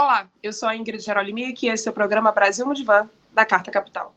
Olá, 0.00 0.30
eu 0.40 0.52
sou 0.52 0.68
a 0.68 0.76
Ingrid 0.76 1.02
Gerolimi 1.02 1.52
e 1.60 1.66
esse 1.66 1.88
é 1.88 1.90
o 1.90 1.92
programa 1.92 2.30
Brasil 2.30 2.64
no 2.64 2.72
Divã, 2.72 3.10
da 3.32 3.44
Carta 3.44 3.68
Capital. 3.68 4.14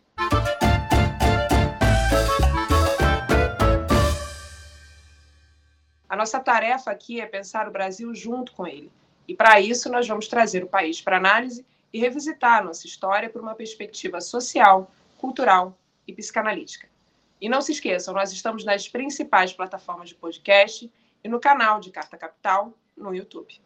A 6.07 6.15
nossa 6.15 6.39
tarefa 6.39 6.91
aqui 6.91 7.19
é 7.19 7.25
pensar 7.25 7.67
o 7.67 7.71
Brasil 7.71 8.13
junto 8.13 8.51
com 8.51 8.67
ele. 8.67 8.91
E 9.27 9.33
para 9.33 9.59
isso 9.59 9.91
nós 9.91 10.07
vamos 10.07 10.27
trazer 10.27 10.63
o 10.63 10.67
país 10.67 11.01
para 11.01 11.17
análise 11.17 11.65
e 11.91 11.99
revisitar 11.99 12.59
a 12.59 12.63
nossa 12.63 12.85
história 12.85 13.27
por 13.27 13.41
uma 13.41 13.55
perspectiva 13.55 14.21
social, 14.21 14.91
cultural 15.17 15.75
e 16.07 16.13
psicanalítica. 16.13 16.87
E 17.41 17.49
não 17.49 17.59
se 17.59 17.71
esqueçam, 17.71 18.13
nós 18.13 18.31
estamos 18.31 18.63
nas 18.63 18.87
principais 18.87 19.51
plataformas 19.51 20.09
de 20.09 20.13
podcast 20.15 20.93
e 21.23 21.27
no 21.27 21.39
canal 21.39 21.79
de 21.79 21.89
Carta 21.89 22.19
Capital 22.19 22.71
no 22.95 23.15
YouTube. 23.15 23.59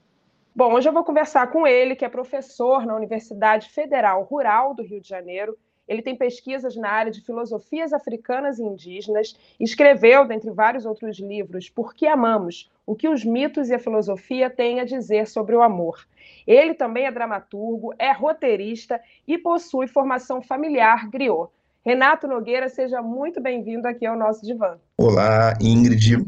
Bom, 0.58 0.72
hoje 0.72 0.88
eu 0.88 0.94
vou 0.94 1.04
conversar 1.04 1.52
com 1.52 1.68
ele, 1.68 1.98
que 1.98 2.06
é 2.06 2.08
professor 2.08 2.86
na 2.86 2.96
Universidade 2.96 3.68
Federal 3.68 4.24
Rural 4.24 4.74
do 4.74 4.84
Rio 4.84 5.02
de 5.02 5.10
Janeiro. 5.10 5.58
Ele 5.86 6.02
tem 6.02 6.16
pesquisas 6.16 6.78
na 6.78 6.90
área 6.90 7.12
de 7.12 7.20
filosofias 7.20 7.92
africanas 7.92 8.58
e 8.58 8.64
indígenas, 8.64 9.36
escreveu, 9.60 10.26
dentre 10.26 10.50
vários 10.52 10.86
outros 10.86 11.20
livros, 11.20 11.70
Por 11.70 11.94
que 11.94 12.08
Amamos? 12.08 12.72
O 12.86 12.96
que 12.96 13.10
os 13.10 13.26
mitos 13.26 13.70
e 13.70 13.74
a 13.74 13.80
filosofia 13.80 14.50
têm 14.50 14.80
a 14.80 14.86
dizer 14.86 15.28
sobre 15.28 15.58
o 15.58 15.62
amor. 15.62 16.08
Ele 16.48 16.74
também 16.74 17.06
é 17.06 17.12
dramaturgo, 17.12 17.94
é 18.00 18.14
roteirista 18.14 19.02
e 19.28 19.38
possui 19.38 19.88
formação 19.88 20.42
familiar 20.42 21.10
griot. 21.10 21.52
Renato 21.86 22.30
Nogueira, 22.30 22.70
seja 22.70 23.02
muito 23.02 23.42
bem-vindo 23.42 23.90
aqui 23.90 24.06
ao 24.06 24.18
nosso 24.18 24.46
divã. 24.46 24.78
Olá, 24.98 25.54
Ingrid. 25.60 26.26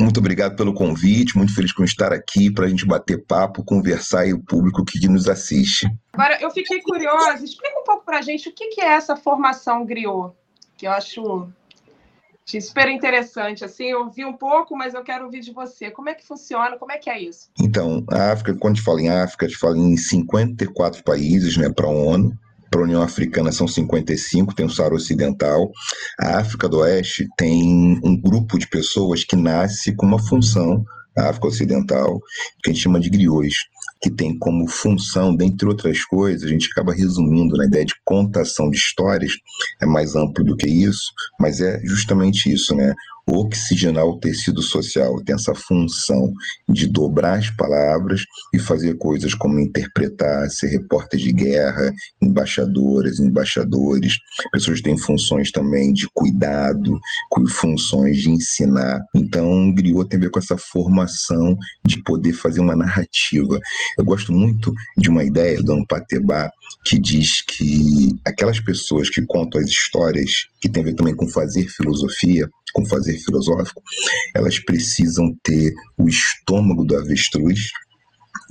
Muito 0.00 0.18
obrigado 0.18 0.56
pelo 0.56 0.72
convite, 0.72 1.36
muito 1.36 1.54
feliz 1.54 1.72
com 1.72 1.84
estar 1.84 2.10
aqui 2.10 2.50
para 2.50 2.64
a 2.64 2.68
gente 2.68 2.86
bater 2.86 3.22
papo, 3.26 3.62
conversar 3.62 4.26
e 4.26 4.32
o 4.32 4.42
público 4.42 4.82
que 4.82 5.06
nos 5.06 5.28
assiste. 5.28 5.86
Agora, 6.14 6.40
eu 6.40 6.50
fiquei 6.50 6.80
curiosa, 6.80 7.44
explica 7.44 7.78
um 7.78 7.84
pouco 7.84 8.04
para 8.04 8.18
a 8.18 8.22
gente 8.22 8.48
o 8.48 8.52
que 8.52 8.80
é 8.80 8.86
essa 8.86 9.14
formação 9.14 9.84
griot, 9.84 10.32
que 10.76 10.86
eu 10.86 10.92
acho 10.92 11.48
super 12.60 12.88
interessante. 12.88 13.64
Assim, 13.64 13.84
eu 13.84 14.10
vi 14.10 14.24
um 14.24 14.32
pouco, 14.32 14.74
mas 14.76 14.94
eu 14.94 15.04
quero 15.04 15.26
ouvir 15.26 15.40
de 15.40 15.52
você. 15.52 15.90
Como 15.90 16.08
é 16.08 16.14
que 16.14 16.26
funciona? 16.26 16.78
Como 16.78 16.90
é 16.90 16.96
que 16.96 17.10
é 17.10 17.20
isso? 17.20 17.50
Então, 17.60 18.02
a 18.10 18.32
África, 18.32 18.54
quando 18.54 18.72
a 18.72 18.76
gente 18.76 18.84
fala 18.84 19.02
em 19.02 19.10
África, 19.10 19.44
a 19.44 19.48
gente 19.48 19.58
fala 19.58 19.76
em 19.76 19.96
54 19.96 21.04
países, 21.04 21.56
né, 21.58 21.70
para 21.70 21.86
a 21.86 21.90
ONU 21.90 22.32
para 22.70 22.80
a 22.80 22.84
União 22.84 23.02
Africana 23.02 23.50
são 23.50 23.66
55, 23.66 24.54
tem 24.54 24.64
o 24.64 24.70
Saara 24.70 24.94
Ocidental. 24.94 25.70
A 26.20 26.38
África 26.38 26.68
do 26.68 26.78
Oeste 26.78 27.26
tem 27.36 28.00
um 28.04 28.18
grupo 28.18 28.58
de 28.58 28.68
pessoas 28.68 29.24
que 29.24 29.36
nasce 29.36 29.94
com 29.94 30.06
uma 30.06 30.18
função, 30.18 30.84
a 31.18 31.28
África 31.28 31.48
Ocidental, 31.48 32.20
que 32.62 32.70
a 32.70 32.72
gente 32.72 32.82
chama 32.82 33.00
de 33.00 33.10
griots, 33.10 33.56
que 34.00 34.10
tem 34.10 34.38
como 34.38 34.66
função, 34.68 35.34
dentre 35.34 35.68
outras 35.68 36.04
coisas, 36.04 36.44
a 36.44 36.48
gente 36.48 36.68
acaba 36.70 36.94
resumindo 36.94 37.56
na 37.56 37.66
ideia 37.66 37.84
de 37.84 37.94
contação 38.04 38.70
de 38.70 38.76
histórias, 38.76 39.32
é 39.82 39.86
mais 39.86 40.14
amplo 40.14 40.44
do 40.44 40.56
que 40.56 40.68
isso, 40.68 41.12
mas 41.38 41.60
é 41.60 41.80
justamente 41.84 42.50
isso, 42.50 42.74
né? 42.74 42.94
Oxigenar 43.26 44.04
o 44.04 44.18
tecido 44.18 44.62
social, 44.62 45.22
tem 45.24 45.34
essa 45.34 45.54
função 45.54 46.32
de 46.68 46.86
dobrar 46.86 47.38
as 47.38 47.50
palavras 47.50 48.24
e 48.52 48.58
fazer 48.58 48.96
coisas 48.96 49.34
como 49.34 49.58
interpretar, 49.58 50.48
ser 50.50 50.68
repórter 50.68 51.20
de 51.20 51.32
guerra, 51.32 51.92
embaixadoras, 52.20 53.18
embaixadores, 53.18 54.14
pessoas 54.52 54.80
têm 54.80 54.98
funções 54.98 55.50
também 55.50 55.92
de 55.92 56.08
cuidado, 56.12 56.98
com 57.28 57.46
funções 57.46 58.18
de 58.18 58.30
ensinar. 58.30 59.00
Então, 59.14 59.72
Griot 59.74 60.08
tem 60.08 60.18
a 60.18 60.22
ver 60.22 60.30
com 60.30 60.38
essa 60.38 60.56
formação 60.56 61.56
de 61.84 62.02
poder 62.02 62.32
fazer 62.32 62.60
uma 62.60 62.76
narrativa. 62.76 63.58
Eu 63.98 64.04
gosto 64.04 64.32
muito 64.32 64.72
de 64.96 65.08
uma 65.08 65.24
ideia 65.24 65.62
do 65.62 65.72
Ampatebá 65.72 66.50
que 66.84 66.98
diz 66.98 67.42
que 67.42 68.18
aquelas 68.24 68.60
pessoas 68.60 69.10
que 69.10 69.24
contam 69.26 69.60
as 69.60 69.68
histórias, 69.68 70.46
que 70.60 70.68
tem 70.68 70.82
a 70.82 70.86
ver 70.86 70.94
também 70.94 71.14
com 71.14 71.28
fazer 71.28 71.68
filosofia, 71.68 72.48
com 72.72 72.84
fazer 72.86 73.18
filosófico, 73.18 73.82
elas 74.34 74.58
precisam 74.58 75.34
ter 75.42 75.74
o 75.96 76.08
estômago 76.08 76.84
do 76.84 76.96
avestruz, 76.96 77.70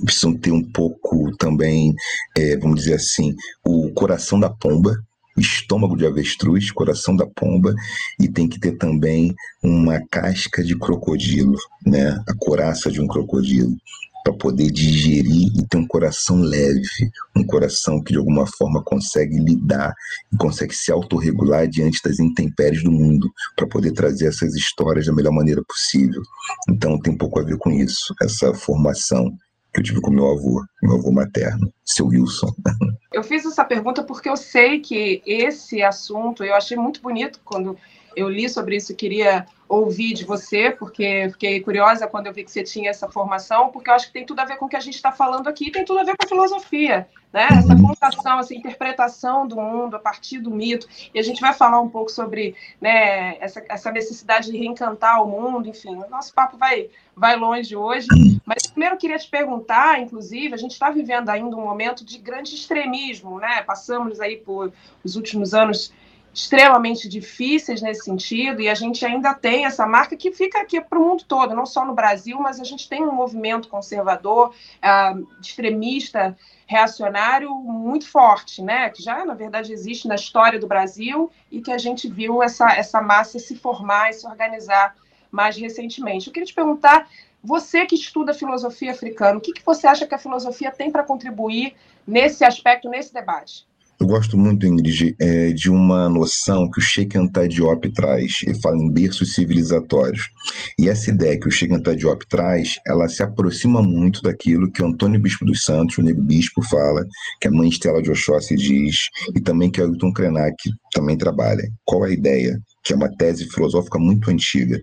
precisam 0.04 0.36
ter 0.36 0.52
um 0.52 0.62
pouco 0.62 1.34
também, 1.36 1.94
é, 2.36 2.56
vamos 2.56 2.80
dizer 2.80 2.94
assim, 2.94 3.34
o 3.64 3.90
coração 3.92 4.38
da 4.38 4.50
pomba, 4.50 4.96
estômago 5.36 5.96
de 5.96 6.06
avestruz, 6.06 6.70
coração 6.70 7.16
da 7.16 7.26
pomba, 7.26 7.74
e 8.18 8.28
tem 8.28 8.48
que 8.48 8.58
ter 8.58 8.76
também 8.76 9.34
uma 9.62 10.00
casca 10.10 10.62
de 10.62 10.76
crocodilo, 10.76 11.56
né? 11.86 12.22
A 12.28 12.34
coraça 12.36 12.90
de 12.90 13.00
um 13.00 13.06
crocodilo 13.06 13.76
para 14.24 14.34
poder 14.34 14.70
digerir 14.70 15.48
e 15.56 15.66
ter 15.66 15.78
um 15.78 15.86
coração 15.86 16.40
leve, 16.40 17.10
um 17.36 17.44
coração 17.44 18.02
que 18.02 18.12
de 18.12 18.18
alguma 18.18 18.46
forma 18.46 18.82
consegue 18.82 19.38
lidar 19.38 19.94
e 20.32 20.36
consegue 20.36 20.74
se 20.74 20.92
autorregular 20.92 21.68
diante 21.68 22.00
das 22.02 22.18
intempéries 22.18 22.82
do 22.82 22.90
mundo, 22.90 23.30
para 23.56 23.66
poder 23.66 23.92
trazer 23.92 24.26
essas 24.26 24.54
histórias 24.54 25.06
da 25.06 25.12
melhor 25.12 25.32
maneira 25.32 25.62
possível. 25.66 26.22
Então 26.68 26.98
tem 26.98 27.16
pouco 27.16 27.40
a 27.40 27.42
ver 27.42 27.56
com 27.58 27.70
isso, 27.70 28.14
essa 28.22 28.52
formação 28.54 29.30
que 29.72 29.80
eu 29.80 29.84
tive 29.84 30.00
com 30.00 30.10
meu 30.10 30.26
avô, 30.26 30.64
meu 30.82 30.96
avô 30.96 31.12
materno, 31.12 31.72
seu 31.84 32.06
Wilson. 32.06 32.52
Eu 33.12 33.24
fiz 33.24 33.44
essa 33.44 33.64
pergunta 33.64 34.04
porque 34.04 34.28
eu 34.28 34.36
sei 34.36 34.78
que 34.78 35.20
esse 35.26 35.82
assunto, 35.82 36.44
eu 36.44 36.54
achei 36.54 36.76
muito 36.76 37.02
bonito 37.02 37.40
quando 37.44 37.76
eu 38.20 38.28
li 38.28 38.48
sobre 38.48 38.76
isso 38.76 38.92
e 38.92 38.94
queria 38.94 39.46
ouvir 39.68 40.14
de 40.14 40.24
você, 40.24 40.70
porque 40.70 41.28
fiquei 41.30 41.60
curiosa 41.60 42.08
quando 42.08 42.26
eu 42.26 42.32
vi 42.32 42.42
que 42.42 42.50
você 42.50 42.64
tinha 42.64 42.90
essa 42.90 43.08
formação, 43.08 43.68
porque 43.68 43.88
eu 43.88 43.94
acho 43.94 44.08
que 44.08 44.12
tem 44.12 44.26
tudo 44.26 44.40
a 44.40 44.44
ver 44.44 44.56
com 44.56 44.66
o 44.66 44.68
que 44.68 44.74
a 44.74 44.80
gente 44.80 44.96
está 44.96 45.12
falando 45.12 45.46
aqui, 45.46 45.70
tem 45.70 45.84
tudo 45.84 46.00
a 46.00 46.02
ver 46.02 46.16
com 46.16 46.24
a 46.24 46.28
filosofia, 46.28 47.06
né? 47.32 47.46
Essa 47.52 47.76
contação, 47.76 48.40
essa 48.40 48.52
interpretação 48.52 49.46
do 49.46 49.54
mundo 49.54 49.94
a 49.94 50.00
partir 50.00 50.40
do 50.40 50.50
mito. 50.50 50.88
E 51.14 51.20
a 51.20 51.22
gente 51.22 51.40
vai 51.40 51.52
falar 51.52 51.80
um 51.80 51.88
pouco 51.88 52.10
sobre 52.10 52.56
né, 52.80 53.36
essa, 53.38 53.62
essa 53.68 53.92
necessidade 53.92 54.50
de 54.50 54.58
reencantar 54.58 55.22
o 55.22 55.28
mundo, 55.28 55.68
enfim. 55.68 55.94
O 55.94 56.10
nosso 56.10 56.34
papo 56.34 56.56
vai, 56.58 56.90
vai 57.14 57.36
longe 57.36 57.76
hoje. 57.76 58.08
Mas 58.44 58.66
primeiro 58.66 58.96
eu 58.96 58.98
queria 58.98 59.18
te 59.18 59.28
perguntar, 59.28 60.00
inclusive, 60.00 60.52
a 60.52 60.58
gente 60.58 60.72
está 60.72 60.90
vivendo 60.90 61.28
ainda 61.28 61.54
um 61.54 61.62
momento 61.62 62.04
de 62.04 62.18
grande 62.18 62.56
extremismo, 62.56 63.38
né? 63.38 63.62
Passamos 63.62 64.20
aí 64.20 64.36
por 64.36 64.72
os 65.04 65.14
últimos 65.14 65.54
anos 65.54 65.92
extremamente 66.32 67.08
difíceis 67.08 67.82
nesse 67.82 68.04
sentido, 68.04 68.60
e 68.60 68.68
a 68.68 68.74
gente 68.74 69.04
ainda 69.04 69.34
tem 69.34 69.66
essa 69.66 69.86
marca 69.86 70.16
que 70.16 70.30
fica 70.30 70.60
aqui 70.60 70.80
para 70.80 70.98
o 70.98 71.04
mundo 71.04 71.24
todo, 71.24 71.54
não 71.54 71.66
só 71.66 71.84
no 71.84 71.94
Brasil, 71.94 72.38
mas 72.40 72.60
a 72.60 72.64
gente 72.64 72.88
tem 72.88 73.02
um 73.02 73.12
movimento 73.12 73.68
conservador, 73.68 74.50
uh, 74.50 75.26
extremista, 75.40 76.36
reacionário 76.66 77.52
muito 77.56 78.08
forte, 78.08 78.62
né? 78.62 78.90
Que 78.90 79.02
já, 79.02 79.24
na 79.24 79.34
verdade, 79.34 79.72
existe 79.72 80.06
na 80.06 80.14
história 80.14 80.58
do 80.58 80.68
Brasil 80.68 81.28
e 81.50 81.60
que 81.60 81.72
a 81.72 81.78
gente 81.78 82.08
viu 82.08 82.42
essa, 82.42 82.70
essa 82.72 83.02
massa 83.02 83.40
se 83.40 83.56
formar 83.56 84.10
e 84.10 84.12
se 84.12 84.26
organizar 84.26 84.94
mais 85.32 85.56
recentemente. 85.56 86.28
Eu 86.28 86.32
queria 86.32 86.46
te 86.46 86.54
perguntar, 86.54 87.08
você 87.42 87.86
que 87.86 87.96
estuda 87.96 88.32
filosofia 88.32 88.92
africana, 88.92 89.38
o 89.38 89.40
que, 89.40 89.52
que 89.52 89.64
você 89.64 89.86
acha 89.86 90.06
que 90.06 90.14
a 90.14 90.18
filosofia 90.18 90.70
tem 90.70 90.92
para 90.92 91.02
contribuir 91.02 91.74
nesse 92.06 92.44
aspecto, 92.44 92.88
nesse 92.88 93.12
debate? 93.12 93.66
Eu 94.00 94.06
gosto 94.06 94.38
muito, 94.38 94.66
Ingrid, 94.66 95.14
é, 95.20 95.52
de 95.52 95.68
uma 95.68 96.08
noção 96.08 96.70
que 96.70 96.78
o 96.78 96.82
Sheikh 96.82 97.18
Anta 97.18 97.46
Diop 97.46 97.86
traz. 97.92 98.40
Ele 98.46 98.58
fala 98.58 98.78
em 98.78 98.90
berços 98.90 99.34
civilizatórios. 99.34 100.30
E 100.78 100.88
essa 100.88 101.10
ideia 101.10 101.38
que 101.38 101.46
o 101.46 101.50
Sheikh 101.50 101.74
Anta 101.74 101.94
Diop 101.94 102.26
traz, 102.26 102.76
ela 102.86 103.06
se 103.10 103.22
aproxima 103.22 103.82
muito 103.82 104.22
daquilo 104.22 104.72
que 104.72 104.82
o 104.82 104.86
Antônio 104.86 105.20
Bispo 105.20 105.44
dos 105.44 105.64
Santos, 105.64 105.98
o 105.98 106.02
Nego 106.02 106.22
Bispo, 106.22 106.62
fala, 106.62 107.04
que 107.42 107.48
a 107.48 107.50
mãe 107.50 107.68
Estela 107.68 108.00
de 108.00 108.10
Oxóssi 108.10 108.56
diz, 108.56 108.96
e 109.36 109.40
também 109.40 109.70
que 109.70 109.82
o 109.82 109.84
Ailton 109.84 110.14
Krenak 110.14 110.56
também 110.94 111.18
trabalha. 111.18 111.68
Qual 111.84 112.06
é 112.06 112.08
a 112.08 112.14
ideia? 112.14 112.58
que 112.82 112.94
é 112.94 112.96
uma 112.96 113.14
tese 113.14 113.46
filosófica 113.50 113.98
muito 113.98 114.30
antiga. 114.30 114.80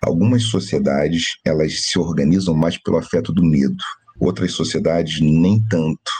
Algumas 0.00 0.44
sociedades, 0.44 1.24
elas 1.44 1.86
se 1.86 1.98
organizam 1.98 2.54
mais 2.54 2.80
pelo 2.80 2.98
afeto 2.98 3.32
do 3.32 3.42
medo. 3.44 3.74
Outras 4.20 4.52
sociedades 4.52 5.20
nem 5.20 5.60
tanto 5.68 6.12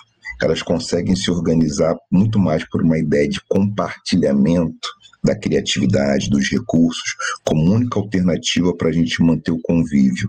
elas 0.42 0.62
conseguem 0.62 1.14
se 1.14 1.30
organizar 1.30 1.96
muito 2.10 2.38
mais 2.38 2.68
por 2.68 2.82
uma 2.82 2.98
ideia 2.98 3.28
de 3.28 3.40
compartilhamento 3.48 4.88
da 5.24 5.38
criatividade, 5.38 6.28
dos 6.28 6.50
recursos, 6.50 7.14
como 7.44 7.72
única 7.72 7.98
alternativa 7.98 8.74
para 8.76 8.88
a 8.88 8.92
gente 8.92 9.22
manter 9.22 9.52
o 9.52 9.62
convívio. 9.62 10.28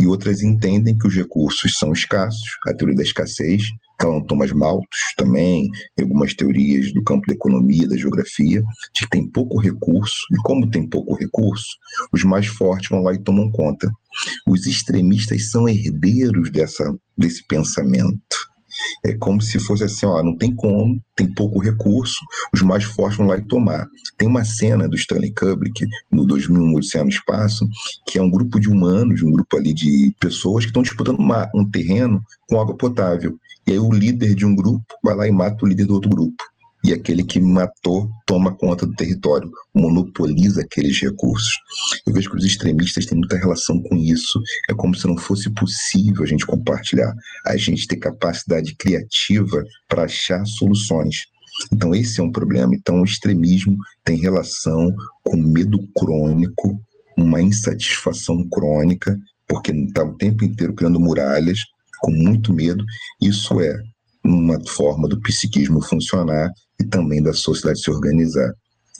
E 0.00 0.06
outras 0.06 0.42
entendem 0.42 0.98
que 0.98 1.06
os 1.06 1.14
recursos 1.14 1.74
são 1.78 1.92
escassos, 1.92 2.42
a 2.66 2.74
teoria 2.74 2.96
da 2.96 3.02
escassez, 3.02 3.62
Calan 3.96 4.22
Thomas 4.22 4.50
Malthus 4.50 5.14
também, 5.16 5.70
algumas 5.98 6.34
teorias 6.34 6.92
do 6.92 7.02
campo 7.04 7.26
da 7.28 7.34
economia, 7.34 7.88
da 7.88 7.96
geografia, 7.96 8.60
de 8.92 9.04
que 9.04 9.08
tem 9.08 9.30
pouco 9.30 9.60
recurso, 9.60 10.16
e 10.32 10.36
como 10.42 10.68
tem 10.68 10.86
pouco 10.88 11.14
recurso, 11.14 11.68
os 12.12 12.24
mais 12.24 12.46
fortes 12.46 12.90
vão 12.90 13.02
lá 13.04 13.14
e 13.14 13.22
tomam 13.22 13.50
conta. 13.52 13.88
Os 14.48 14.66
extremistas 14.66 15.50
são 15.50 15.68
herdeiros 15.68 16.50
dessa, 16.50 16.92
desse 17.16 17.46
pensamento 17.46 18.43
É 19.04 19.14
como 19.14 19.40
se 19.40 19.58
fosse 19.58 19.84
assim, 19.84 20.06
ó, 20.06 20.22
não 20.22 20.36
tem 20.36 20.54
como, 20.54 21.00
tem 21.16 21.26
pouco 21.32 21.58
recurso, 21.58 22.18
os 22.52 22.62
mais 22.62 22.84
fortes 22.84 23.18
vão 23.18 23.26
lá 23.26 23.36
e 23.36 23.42
tomar. 23.42 23.86
Tem 24.16 24.28
uma 24.28 24.44
cena 24.44 24.88
do 24.88 24.96
Stanley 24.96 25.32
Kubrick, 25.32 25.86
no 26.10 26.24
2001, 26.24 26.74
Odisseia 26.74 27.04
no 27.04 27.10
Espaço, 27.10 27.68
que 28.06 28.18
é 28.18 28.22
um 28.22 28.30
grupo 28.30 28.58
de 28.58 28.68
humanos, 28.68 29.22
um 29.22 29.30
grupo 29.30 29.56
ali 29.56 29.72
de 29.72 30.14
pessoas 30.20 30.64
que 30.64 30.70
estão 30.70 30.82
disputando 30.82 31.18
uma, 31.18 31.50
um 31.54 31.68
terreno 31.68 32.22
com 32.48 32.60
água 32.60 32.76
potável. 32.76 33.36
E 33.66 33.72
aí 33.72 33.78
o 33.78 33.92
líder 33.92 34.34
de 34.34 34.44
um 34.44 34.54
grupo 34.54 34.84
vai 35.02 35.14
lá 35.14 35.26
e 35.26 35.32
mata 35.32 35.64
o 35.64 35.68
líder 35.68 35.86
do 35.86 35.94
outro 35.94 36.10
grupo 36.10 36.42
e 36.84 36.92
aquele 36.92 37.24
que 37.24 37.40
matou 37.40 38.10
toma 38.26 38.54
conta 38.54 38.84
do 38.84 38.92
território, 38.92 39.50
monopoliza 39.74 40.60
aqueles 40.60 41.00
recursos. 41.00 41.54
Eu 42.06 42.12
vejo 42.12 42.30
que 42.30 42.36
os 42.36 42.44
extremistas 42.44 43.06
têm 43.06 43.16
muita 43.16 43.38
relação 43.38 43.82
com 43.82 43.96
isso. 43.96 44.38
É 44.68 44.74
como 44.74 44.94
se 44.94 45.06
não 45.06 45.16
fosse 45.16 45.48
possível 45.50 46.22
a 46.22 46.26
gente 46.26 46.46
compartilhar, 46.46 47.14
a 47.46 47.56
gente 47.56 47.86
ter 47.86 47.96
capacidade 47.96 48.74
criativa 48.76 49.64
para 49.88 50.04
achar 50.04 50.44
soluções. 50.44 51.22
Então, 51.72 51.94
esse 51.94 52.20
é 52.20 52.22
um 52.22 52.30
problema. 52.30 52.74
Então, 52.74 53.00
o 53.00 53.04
extremismo 53.04 53.78
tem 54.04 54.18
relação 54.18 54.94
com 55.22 55.36
medo 55.38 55.78
crônico, 55.96 56.78
uma 57.16 57.40
insatisfação 57.40 58.46
crônica, 58.50 59.16
porque 59.48 59.72
está 59.72 60.04
o 60.04 60.16
tempo 60.16 60.44
inteiro 60.44 60.74
criando 60.74 61.00
muralhas, 61.00 61.60
com 62.00 62.10
muito 62.10 62.52
medo. 62.52 62.84
Isso 63.22 63.58
é 63.60 63.74
uma 64.22 64.58
forma 64.66 65.08
do 65.08 65.20
psiquismo 65.20 65.82
funcionar 65.82 66.50
e 66.80 66.84
também 66.84 67.22
da 67.22 67.32
sociedade 67.32 67.80
se 67.80 67.90
organizar. 67.90 68.52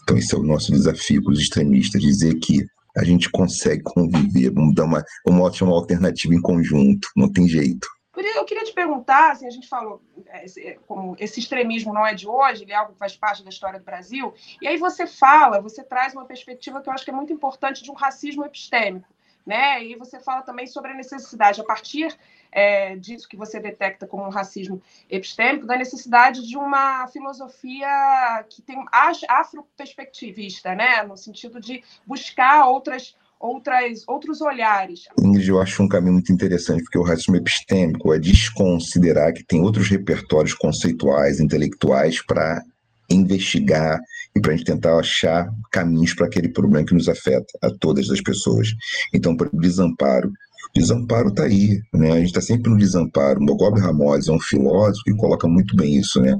Então, 0.02 0.16
esse 0.16 0.34
é 0.34 0.38
o 0.38 0.42
nosso 0.42 0.70
desafio 0.70 1.22
para 1.22 1.32
os 1.32 1.40
extremistas, 1.40 2.00
dizer 2.00 2.34
que 2.38 2.64
a 2.96 3.04
gente 3.04 3.30
consegue 3.30 3.82
conviver, 3.82 4.50
vamos 4.50 4.74
dar 4.74 4.84
uma, 4.84 5.04
uma 5.26 5.74
alternativa 5.74 6.34
em 6.34 6.40
conjunto, 6.40 7.08
não 7.16 7.30
tem 7.30 7.48
jeito. 7.48 7.88
Eu 8.16 8.44
queria 8.44 8.64
te 8.64 8.72
perguntar, 8.72 9.32
assim, 9.32 9.46
a 9.46 9.50
gente 9.50 9.68
falou, 9.68 10.02
é, 10.26 10.44
é, 10.58 10.78
como 10.86 11.16
esse 11.18 11.40
extremismo 11.40 11.92
não 11.92 12.06
é 12.06 12.14
de 12.14 12.28
hoje, 12.28 12.62
ele 12.62 12.72
é 12.72 12.76
algo 12.76 12.92
que 12.92 12.98
faz 12.98 13.16
parte 13.16 13.42
da 13.42 13.48
história 13.48 13.78
do 13.78 13.84
Brasil, 13.84 14.34
e 14.60 14.68
aí 14.68 14.76
você 14.76 15.06
fala, 15.06 15.60
você 15.60 15.82
traz 15.82 16.12
uma 16.14 16.24
perspectiva 16.24 16.80
que 16.80 16.88
eu 16.88 16.92
acho 16.92 17.04
que 17.04 17.10
é 17.10 17.14
muito 17.14 17.32
importante 17.32 17.82
de 17.82 17.90
um 17.90 17.94
racismo 17.94 18.44
epistêmico, 18.44 19.08
né? 19.46 19.84
E 19.84 19.96
você 19.96 20.18
fala 20.20 20.42
também 20.42 20.66
sobre 20.66 20.92
a 20.92 20.94
necessidade, 20.94 21.60
a 21.60 21.64
partir 21.64 22.16
é, 22.50 22.96
disso 22.96 23.28
que 23.28 23.36
você 23.36 23.60
detecta 23.60 24.06
como 24.06 24.24
um 24.24 24.30
racismo 24.30 24.80
epistêmico, 25.10 25.66
da 25.66 25.76
necessidade 25.76 26.46
de 26.46 26.56
uma 26.56 27.06
filosofia 27.08 28.44
que 28.48 28.62
tem 28.62 28.82
afroperspectivista, 29.28 30.74
né? 30.74 31.02
No 31.02 31.16
sentido 31.16 31.60
de 31.60 31.82
buscar 32.06 32.66
outras 32.66 33.16
outras, 33.38 34.04
outros 34.06 34.40
olhares. 34.40 35.06
Ingrid, 35.18 35.48
eu 35.48 35.60
acho 35.60 35.82
um 35.82 35.88
caminho 35.88 36.14
muito 36.14 36.32
interessante, 36.32 36.82
porque 36.82 36.98
o 36.98 37.02
racismo 37.02 37.36
epistêmico 37.36 38.14
é 38.14 38.18
desconsiderar 38.18 39.34
que 39.34 39.44
tem 39.44 39.60
outros 39.60 39.90
repertórios 39.90 40.54
conceituais, 40.54 41.40
intelectuais, 41.40 42.24
para 42.24 42.62
investigar 43.10 44.00
para 44.40 44.52
a 44.52 44.56
gente 44.56 44.66
tentar 44.66 44.98
achar 44.98 45.48
caminhos 45.70 46.14
para 46.14 46.26
aquele 46.26 46.48
problema 46.48 46.86
que 46.86 46.94
nos 46.94 47.08
afeta 47.08 47.46
a 47.62 47.70
todas 47.70 48.10
as 48.10 48.20
pessoas. 48.20 48.68
Então, 49.12 49.36
por 49.36 49.48
desamparo, 49.52 50.30
desamparo 50.74 51.28
está 51.28 51.44
aí, 51.44 51.80
né? 51.92 52.12
A 52.12 52.16
gente 52.16 52.26
está 52.26 52.40
sempre 52.40 52.70
no 52.70 52.76
desamparo. 52.76 53.40
Mogobe 53.40 53.80
Ramós 53.80 54.26
é 54.26 54.32
um 54.32 54.40
filósofo 54.40 55.04
que 55.04 55.14
coloca 55.14 55.46
muito 55.46 55.76
bem 55.76 55.96
isso, 55.96 56.20
né? 56.20 56.36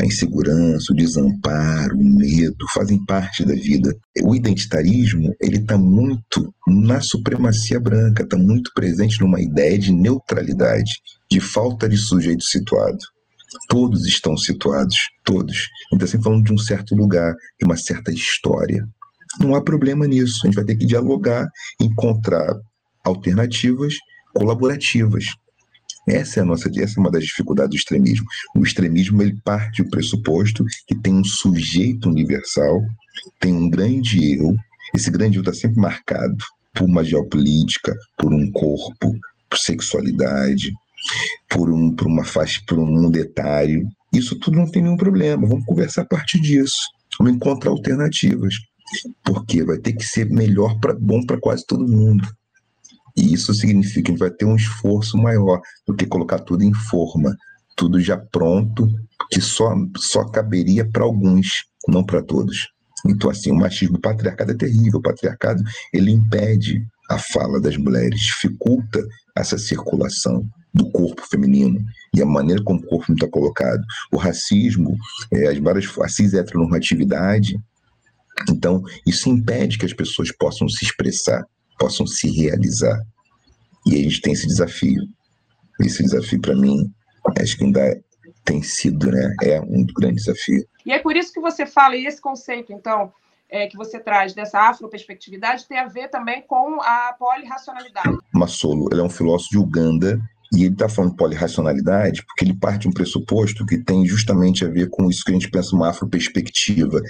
A 0.00 0.06
insegurança, 0.06 0.92
o 0.92 0.96
desamparo, 0.96 1.96
o 1.96 2.04
medo 2.04 2.64
fazem 2.72 3.04
parte 3.04 3.44
da 3.44 3.54
vida. 3.54 3.94
O 4.22 4.34
identitarismo 4.34 5.34
ele 5.40 5.58
está 5.58 5.76
muito 5.76 6.54
na 6.66 7.00
supremacia 7.00 7.78
branca, 7.78 8.22
está 8.22 8.36
muito 8.36 8.72
presente 8.74 9.20
numa 9.20 9.40
ideia 9.40 9.78
de 9.78 9.92
neutralidade, 9.92 10.92
de 11.30 11.40
falta 11.40 11.88
de 11.88 11.96
sujeito 11.96 12.44
situado. 12.44 12.98
Todos 13.68 14.06
estão 14.06 14.36
situados, 14.36 14.96
todos. 15.24 15.68
Então, 15.92 16.06
sempre 16.06 16.24
falando 16.24 16.44
de 16.44 16.52
um 16.52 16.58
certo 16.58 16.94
lugar, 16.94 17.34
de 17.58 17.64
uma 17.64 17.76
certa 17.76 18.12
história. 18.12 18.86
Não 19.40 19.54
há 19.54 19.62
problema 19.62 20.06
nisso. 20.06 20.40
A 20.42 20.46
gente 20.46 20.56
vai 20.56 20.64
ter 20.64 20.76
que 20.76 20.86
dialogar, 20.86 21.48
encontrar 21.80 22.54
alternativas 23.04 23.94
colaborativas. 24.34 25.26
Essa 26.08 26.40
é 26.40 26.42
a 26.42 26.46
nossa, 26.46 26.70
essa 26.76 26.98
é 26.98 27.00
uma 27.00 27.10
das 27.10 27.24
dificuldades 27.24 27.70
do 27.70 27.76
extremismo. 27.76 28.26
O 28.54 28.62
extremismo 28.62 29.22
ele 29.22 29.40
parte 29.44 29.82
do 29.82 29.90
pressuposto 29.90 30.64
que 30.86 30.94
tem 30.94 31.14
um 31.14 31.24
sujeito 31.24 32.08
universal, 32.08 32.80
tem 33.40 33.52
um 33.52 33.68
grande 33.68 34.36
eu. 34.38 34.54
Esse 34.94 35.10
grande 35.10 35.38
eu 35.38 35.40
está 35.40 35.52
sempre 35.52 35.80
marcado 35.80 36.36
por 36.72 36.84
uma 36.84 37.02
geopolítica, 37.02 37.96
por 38.16 38.32
um 38.32 38.52
corpo, 38.52 39.18
por 39.50 39.58
sexualidade, 39.58 40.72
por, 41.48 41.70
um, 41.70 41.94
por 41.94 42.06
uma 42.06 42.24
faixa, 42.24 42.60
por 42.66 42.78
um 42.78 42.86
monetário. 42.86 43.88
Isso 44.12 44.38
tudo 44.38 44.58
não 44.58 44.70
tem 44.70 44.82
nenhum 44.82 44.96
problema. 44.96 45.46
Vamos 45.46 45.64
conversar 45.64 46.02
a 46.02 46.06
partir 46.06 46.40
disso. 46.40 46.76
Vamos 47.18 47.34
encontrar 47.34 47.70
alternativas. 47.70 48.54
Porque 49.24 49.64
vai 49.64 49.78
ter 49.78 49.92
que 49.94 50.04
ser 50.04 50.30
melhor, 50.30 50.78
para 50.78 50.94
bom 50.94 51.24
para 51.24 51.40
quase 51.40 51.64
todo 51.66 51.88
mundo. 51.88 52.26
E 53.16 53.32
isso 53.32 53.54
significa 53.54 54.12
que 54.12 54.18
vai 54.18 54.30
ter 54.30 54.44
um 54.44 54.56
esforço 54.56 55.16
maior 55.16 55.60
do 55.86 55.94
que 55.94 56.06
colocar 56.06 56.38
tudo 56.40 56.62
em 56.62 56.74
forma, 56.74 57.34
tudo 57.74 57.98
já 57.98 58.16
pronto, 58.16 58.88
que 59.30 59.40
só, 59.40 59.74
só 59.96 60.24
caberia 60.24 60.88
para 60.88 61.04
alguns, 61.04 61.48
não 61.88 62.04
para 62.04 62.22
todos. 62.22 62.68
Então, 63.06 63.30
assim, 63.30 63.50
o 63.50 63.56
machismo 63.56 63.96
o 63.96 64.00
patriarcado 64.00 64.52
é 64.52 64.54
terrível. 64.54 64.98
O 64.98 65.02
patriarcado 65.02 65.62
ele 65.92 66.10
impede 66.10 66.86
a 67.10 67.18
fala 67.18 67.60
das 67.60 67.76
mulheres, 67.76 68.20
dificulta 68.20 69.00
essa 69.36 69.56
circulação 69.56 70.44
do 70.76 70.90
corpo 70.90 71.26
feminino 71.26 71.80
e 72.14 72.22
a 72.22 72.26
maneira 72.26 72.62
como 72.62 72.80
o 72.80 72.86
corpo 72.86 73.12
está 73.12 73.28
colocado. 73.28 73.82
O 74.12 74.16
racismo, 74.16 74.96
é, 75.32 75.48
as 75.48 75.58
várias, 75.58 75.86
a 75.98 76.08
cis-heteronormatividade. 76.08 77.58
Então, 78.48 78.82
isso 79.06 79.28
impede 79.28 79.78
que 79.78 79.86
as 79.86 79.92
pessoas 79.92 80.30
possam 80.32 80.68
se 80.68 80.84
expressar, 80.84 81.44
possam 81.78 82.06
se 82.06 82.30
realizar. 82.30 83.00
E 83.86 83.94
a 83.94 84.02
gente 84.02 84.20
tem 84.20 84.32
esse 84.32 84.46
desafio. 84.46 85.02
Esse 85.80 86.02
desafio, 86.02 86.40
para 86.40 86.54
mim, 86.54 86.90
acho 87.40 87.56
que 87.56 87.64
ainda 87.64 88.00
tem 88.44 88.62
sido, 88.62 89.10
né? 89.10 89.34
É 89.42 89.60
um 89.60 89.84
grande 89.86 90.16
desafio. 90.16 90.64
E 90.84 90.92
é 90.92 90.98
por 90.98 91.16
isso 91.16 91.32
que 91.32 91.40
você 91.40 91.66
fala, 91.66 91.96
e 91.96 92.06
esse 92.06 92.20
conceito, 92.20 92.72
então, 92.72 93.12
é, 93.48 93.66
que 93.66 93.76
você 93.76 93.98
traz 93.98 94.34
dessa 94.34 94.60
afroperspectividade 94.60 95.66
tem 95.66 95.78
a 95.78 95.86
ver 95.86 96.08
também 96.08 96.42
com 96.42 96.80
a 96.80 97.14
polirracionalidade. 97.18 98.16
Massolo, 98.32 98.88
ele 98.90 99.00
é 99.00 99.04
um 99.04 99.10
filósofo 99.10 99.50
de 99.50 99.58
Uganda 99.58 100.20
e 100.52 100.64
ele 100.64 100.72
está 100.72 100.88
falando 100.88 101.12
de 101.12 101.16
polirracionalidade 101.16 102.24
porque 102.26 102.44
ele 102.44 102.54
parte 102.54 102.82
de 102.82 102.88
um 102.88 102.92
pressuposto 102.92 103.64
que 103.66 103.78
tem 103.78 104.06
justamente 104.06 104.64
a 104.64 104.68
ver 104.68 104.88
com 104.90 105.08
isso 105.10 105.22
que 105.24 105.30
a 105.30 105.34
gente 105.34 105.50
pensa 105.50 105.74
uma 105.74 105.90
afroperspectiva, 105.90 107.00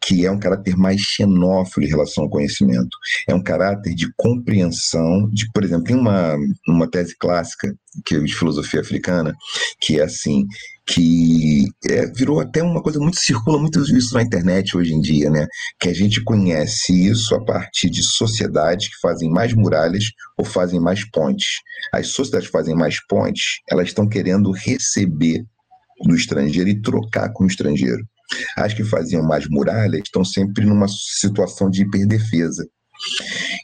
que 0.00 0.26
é 0.26 0.30
um 0.30 0.38
caráter 0.38 0.76
mais 0.76 1.00
xenófilo 1.00 1.86
em 1.86 1.90
relação 1.90 2.24
ao 2.24 2.30
conhecimento. 2.30 2.96
É 3.28 3.34
um 3.34 3.42
caráter 3.42 3.94
de 3.94 4.12
compreensão 4.16 5.28
de, 5.30 5.50
por 5.52 5.64
exemplo, 5.64 5.84
tem 5.84 5.96
uma, 5.96 6.36
uma 6.66 6.90
tese 6.90 7.16
clássica 7.18 7.74
que 8.04 8.14
é 8.14 8.20
de 8.20 8.34
filosofia 8.34 8.80
africana, 8.80 9.34
que 9.80 9.98
é 9.98 10.04
assim, 10.04 10.46
que 10.90 11.66
é, 11.88 12.06
virou 12.06 12.40
até 12.40 12.62
uma 12.62 12.82
coisa 12.82 12.98
muito 12.98 13.18
circula 13.18 13.58
muito 13.58 13.80
isso 13.96 14.14
na 14.14 14.22
internet 14.22 14.76
hoje 14.76 14.92
em 14.92 15.00
dia, 15.00 15.30
né? 15.30 15.46
Que 15.78 15.88
a 15.88 15.94
gente 15.94 16.22
conhece 16.22 16.92
isso 17.08 17.34
a 17.34 17.44
partir 17.44 17.88
de 17.88 18.02
sociedades 18.02 18.88
que 18.88 19.00
fazem 19.00 19.30
mais 19.30 19.54
muralhas 19.54 20.04
ou 20.36 20.44
fazem 20.44 20.80
mais 20.80 21.08
pontes. 21.10 21.60
As 21.92 22.08
sociedades 22.08 22.48
que 22.48 22.52
fazem 22.52 22.74
mais 22.74 22.96
pontes, 23.06 23.60
elas 23.70 23.88
estão 23.88 24.08
querendo 24.08 24.50
receber 24.50 25.44
do 26.04 26.14
estrangeiro 26.14 26.68
e 26.68 26.82
trocar 26.82 27.32
com 27.32 27.44
o 27.44 27.46
estrangeiro. 27.46 28.04
As 28.56 28.74
que 28.74 28.82
faziam 28.82 29.22
mais 29.22 29.48
muralhas 29.48 30.00
estão 30.04 30.24
sempre 30.24 30.64
numa 30.64 30.86
situação 30.88 31.70
de 31.70 31.82
hiperdefesa. 31.82 32.66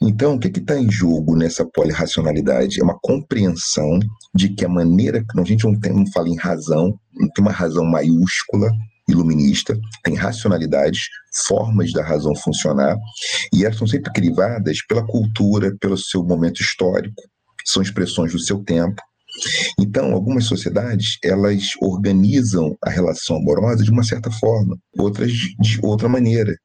Então, 0.03 0.35
o 0.35 0.39
que 0.39 0.49
está 0.49 0.79
em 0.79 0.91
jogo 0.91 1.37
nessa 1.37 1.65
polirracionalidade? 1.65 2.81
É 2.81 2.85
uma 2.85 2.99
compreensão 3.01 3.99
de 4.35 4.51
que 4.51 4.65
a 4.65 4.69
maneira 4.69 5.25
que 5.25 5.41
a 5.41 5.45
gente 5.45 5.65
não, 5.65 5.79
tem, 5.79 5.93
não 5.93 6.07
fala 6.13 6.29
em 6.29 6.37
razão, 6.37 6.99
não 7.15 7.29
tem 7.31 7.45
uma 7.45 7.53
razão 7.53 7.85
maiúscula, 7.85 8.71
iluminista, 9.09 9.79
tem 10.03 10.15
racionalidades, 10.15 11.01
formas 11.47 11.93
da 11.93 12.05
razão 12.05 12.35
funcionar, 12.35 12.97
e 13.53 13.65
elas 13.65 13.77
são 13.77 13.87
sempre 13.87 14.13
crivadas 14.13 14.85
pela 14.87 15.07
cultura, 15.07 15.75
pelo 15.81 15.97
seu 15.97 16.25
momento 16.25 16.61
histórico, 16.61 17.23
são 17.65 17.83
expressões 17.83 18.33
do 18.33 18.39
seu 18.39 18.63
tempo. 18.65 19.01
Então, 19.79 20.13
algumas 20.13 20.47
sociedades, 20.47 21.19
elas 21.23 21.73
organizam 21.81 22.77
a 22.83 22.91
relação 22.91 23.37
amorosa 23.37 23.85
de 23.85 23.91
uma 23.91 24.03
certa 24.03 24.31
forma, 24.31 24.77
outras 24.99 25.31
de 25.33 25.79
outra 25.83 26.09
maneira. 26.09 26.57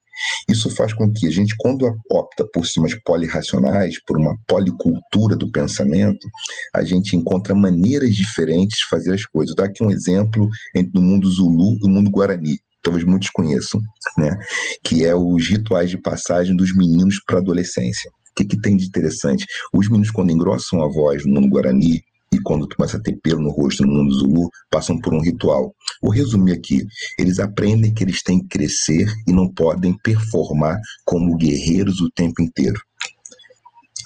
Isso 0.48 0.70
faz 0.70 0.94
com 0.94 1.12
que 1.12 1.28
a 1.28 1.32
gente, 1.32 1.56
quando 1.58 1.86
opta 2.10 2.46
por 2.54 2.66
sistemas 2.66 2.96
polirracionais, 3.04 4.02
por 4.06 4.18
uma 4.18 4.36
policultura 4.48 5.36
do 5.36 5.52
pensamento, 5.52 6.28
a 6.74 6.84
gente 6.84 7.16
encontra 7.16 7.56
maneiras 7.56 8.16
diferentes 8.16 8.80
de 8.80 8.90
fazer 8.90 9.14
as 9.14 9.26
coisas. 9.26 9.56
Vou 9.56 9.66
aqui 9.66 9.84
um 9.84 9.92
exemplo 9.92 10.50
entre 10.76 11.00
o 11.00 11.02
mundo 11.02 11.30
Zulu 11.30 11.78
e 11.82 11.86
o 11.86 11.90
mundo 11.90 12.10
Guarani 12.10 12.58
talvez 12.84 13.06
muitos 13.06 13.30
conheçam, 13.30 13.80
né? 14.18 14.36
que 14.84 15.06
é 15.06 15.16
os 15.16 15.48
rituais 15.48 15.90
de 15.90 16.00
passagem 16.00 16.56
dos 16.56 16.76
meninos 16.76 17.22
para 17.24 17.38
a 17.38 17.40
adolescência. 17.40 18.10
O 18.32 18.34
que, 18.36 18.46
que 18.46 18.60
tem 18.60 18.76
de 18.76 18.86
interessante? 18.86 19.46
Os 19.74 19.88
meninos, 19.88 20.10
quando 20.10 20.32
engrossam 20.32 20.82
a 20.82 20.88
voz 20.88 21.26
no 21.26 21.34
mundo 21.34 21.50
Guarani 21.50 22.02
e 22.34 22.40
quando 22.40 22.68
começa 22.68 22.98
a 22.98 23.02
ter 23.02 23.20
pelo 23.22 23.42
no 23.42 23.50
rosto 23.50 23.86
no 23.86 23.94
mundo 23.94 24.14
Zulu, 24.14 24.50
passam 24.70 24.98
por 25.00 25.14
um 25.14 25.22
ritual. 25.22 25.76
Vou 26.02 26.12
resumir 26.12 26.54
aqui. 26.54 26.86
Eles 27.20 27.40
aprendem 27.40 27.94
que 27.94 28.04
eles 28.04 28.24
têm 28.24 28.40
que 28.40 28.48
crescer 28.48 29.06
e 29.28 29.34
não 29.34 29.52
podem 29.52 29.98
performar 30.02 30.80
como 31.04 31.36
guerreiros 31.36 32.00
o 32.00 32.10
tempo 32.12 32.42
inteiro. 32.42 32.80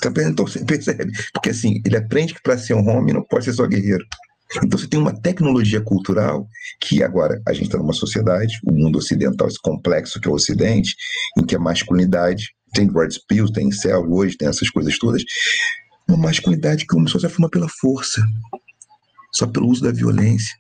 Tá 0.01 0.11
então 0.23 0.47
você 0.47 0.59
percebe? 0.65 1.11
Porque 1.33 1.49
assim, 1.49 1.81
ele 1.85 1.97
aprende 1.97 2.33
que 2.33 2.41
para 2.41 2.57
ser 2.57 2.73
um 2.73 2.89
homem 2.89 3.13
não 3.13 3.23
pode 3.23 3.45
ser 3.45 3.53
só 3.53 3.67
guerreiro. 3.67 4.03
Então 4.63 4.79
você 4.79 4.87
tem 4.87 4.99
uma 4.99 5.13
tecnologia 5.13 5.81
cultural 5.81 6.47
que 6.79 7.03
agora 7.03 7.41
a 7.47 7.53
gente 7.53 7.65
está 7.65 7.77
numa 7.77 7.93
sociedade, 7.93 8.59
o 8.65 8.71
mundo 8.71 8.97
ocidental, 8.97 9.47
esse 9.47 9.59
complexo 9.61 10.19
que 10.19 10.27
é 10.27 10.31
o 10.31 10.35
Ocidente, 10.35 10.95
em 11.37 11.45
que 11.45 11.55
a 11.55 11.59
masculinidade 11.59 12.55
tem 12.73 12.91
Red 12.91 13.09
tem 13.53 13.71
céu 13.71 14.05
hoje, 14.09 14.37
tem 14.37 14.47
essas 14.47 14.69
coisas 14.69 14.97
todas, 14.99 15.23
uma 16.07 16.17
masculinidade 16.17 16.85
que 16.85 16.93
começou 16.93 17.17
a 17.17 17.21
se 17.21 17.25
afirmar 17.25 17.49
pela 17.49 17.67
força, 17.67 18.21
só 19.33 19.47
pelo 19.47 19.67
uso 19.67 19.81
da 19.81 19.91
violência. 19.91 20.55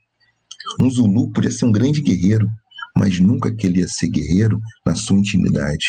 Um 0.81 0.89
Zulu 0.89 1.31
podia 1.31 1.51
ser 1.51 1.65
um 1.65 1.71
grande 1.71 2.01
guerreiro, 2.01 2.49
mas 2.97 3.19
nunca 3.19 3.53
que 3.53 3.67
ele 3.67 3.79
ia 3.79 3.87
ser 3.87 4.09
guerreiro 4.09 4.59
na 4.85 4.95
sua 4.95 5.17
intimidade. 5.17 5.85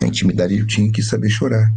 Na 0.00 0.08
intimidade 0.08 0.54
ele 0.54 0.66
tinha 0.66 0.90
que 0.92 1.02
saber 1.02 1.30
chorar. 1.30 1.72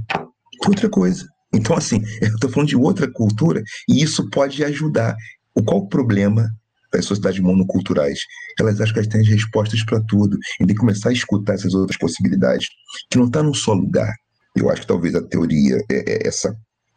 Outra 0.67 0.89
coisa. 0.89 1.25
Então, 1.53 1.75
assim, 1.75 2.01
eu 2.21 2.27
estou 2.29 2.49
falando 2.49 2.69
de 2.69 2.75
outra 2.75 3.11
cultura 3.11 3.63
e 3.87 4.03
isso 4.03 4.29
pode 4.29 4.63
ajudar. 4.63 5.15
O 5.55 5.63
qual 5.63 5.81
o 5.81 5.87
problema 5.87 6.47
das 6.91 7.05
sociedades 7.05 7.39
monoculturais? 7.39 8.19
Elas 8.59 8.79
acham 8.81 8.93
que 8.93 8.99
elas 8.99 9.11
têm 9.11 9.21
as 9.21 9.27
respostas 9.27 9.83
para 9.83 10.01
tudo 10.01 10.37
e 10.59 10.65
tem 10.65 10.75
que 10.75 10.81
começar 10.81 11.09
a 11.09 11.13
escutar 11.13 11.53
essas 11.53 11.73
outras 11.73 11.97
possibilidades, 11.97 12.67
que 13.09 13.17
não 13.17 13.25
está 13.25 13.41
num 13.41 13.53
só 13.53 13.73
lugar. 13.73 14.13
Eu 14.59 14.69
acho 14.69 14.81
que 14.81 14.87
talvez 14.87 15.15
a 15.15 15.21
teoria, 15.21 15.77
é, 15.89 16.13
é 16.13 16.27
essa 16.27 16.53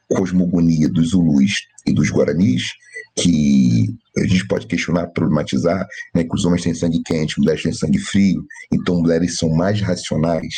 cosmogonia 0.08 0.88
dos 0.88 1.10
Zulus 1.10 1.52
e 1.86 1.92
dos 1.92 2.10
Guaranis, 2.10 2.64
que 3.16 3.86
a 4.18 4.26
gente 4.26 4.46
pode 4.48 4.66
questionar, 4.66 5.06
problematizar, 5.08 5.86
né, 6.14 6.24
que 6.24 6.34
os 6.34 6.44
homens 6.44 6.62
têm 6.62 6.74
sangue 6.74 7.00
quente, 7.04 7.38
mulheres 7.38 7.62
têm 7.62 7.72
sangue 7.72 7.98
frio, 7.98 8.44
então 8.72 9.00
mulheres 9.00 9.36
são 9.36 9.48
mais 9.50 9.80
racionais. 9.80 10.54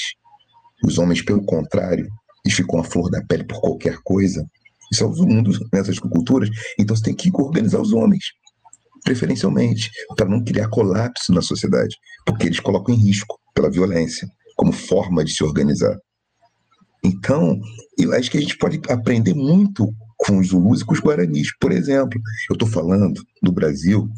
Os 0.83 0.99
homens, 0.99 1.23
pelo 1.23 1.45
contrário, 1.45 2.09
eles 2.45 2.57
ficam 2.57 2.81
a 2.81 2.85
flor 2.85 3.11
da 3.11 3.23
pele 3.25 3.45
por 3.45 3.61
qualquer 3.61 3.99
coisa. 4.03 4.45
Isso 4.91 5.05
é 5.05 5.07
o 5.07 5.13
mundo 5.13 5.51
nessas 5.73 5.99
culturas. 5.99 6.49
Então 6.79 6.97
você 6.97 7.03
tem 7.03 7.15
que 7.15 7.31
organizar 7.35 7.81
os 7.81 7.93
homens, 7.93 8.25
preferencialmente, 9.03 9.91
para 10.17 10.29
não 10.29 10.43
criar 10.43 10.69
colapso 10.69 11.33
na 11.33 11.43
sociedade, 11.43 11.95
porque 12.25 12.47
eles 12.47 12.61
colocam 12.61 12.95
em 12.95 12.99
risco 12.99 13.39
pela 13.55 13.71
violência 13.71 14.27
como 14.57 14.73
forma 14.73 15.25
de 15.25 15.33
se 15.33 15.45
organizar. 15.45 15.97
Então, 17.05 17.61
eu 17.99 18.13
acho 18.15 18.31
que 18.31 18.39
a 18.39 18.41
gente 18.41 18.57
pode 18.57 18.81
aprender 18.89 19.35
muito 19.35 19.95
com 20.17 20.39
os 20.39 20.49
Zulus 20.49 20.81
e 20.81 20.85
com 20.85 20.95
os 20.95 21.01
Guaranis. 21.01 21.49
Por 21.61 21.71
exemplo, 21.71 22.19
eu 22.49 22.55
estou 22.55 22.69
falando 22.69 23.23
do 23.43 23.53
Brasil 23.53 24.09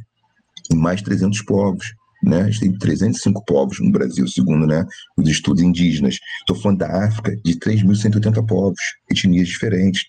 em 0.70 0.76
mais 0.76 0.98
de 0.98 1.04
300 1.06 1.42
povos. 1.42 1.86
Né? 2.22 2.42
A 2.42 2.50
gente 2.50 2.60
tem 2.60 2.78
305 2.78 3.44
povos 3.44 3.78
no 3.80 3.90
Brasil, 3.90 4.26
segundo 4.26 4.66
né, 4.66 4.84
os 5.16 5.28
estudos 5.28 5.62
indígenas. 5.62 6.16
Estou 6.40 6.56
falando 6.56 6.78
da 6.78 7.06
África, 7.06 7.36
de 7.44 7.58
3.180 7.58 8.46
povos, 8.46 8.80
etnias 9.10 9.48
diferentes. 9.48 10.02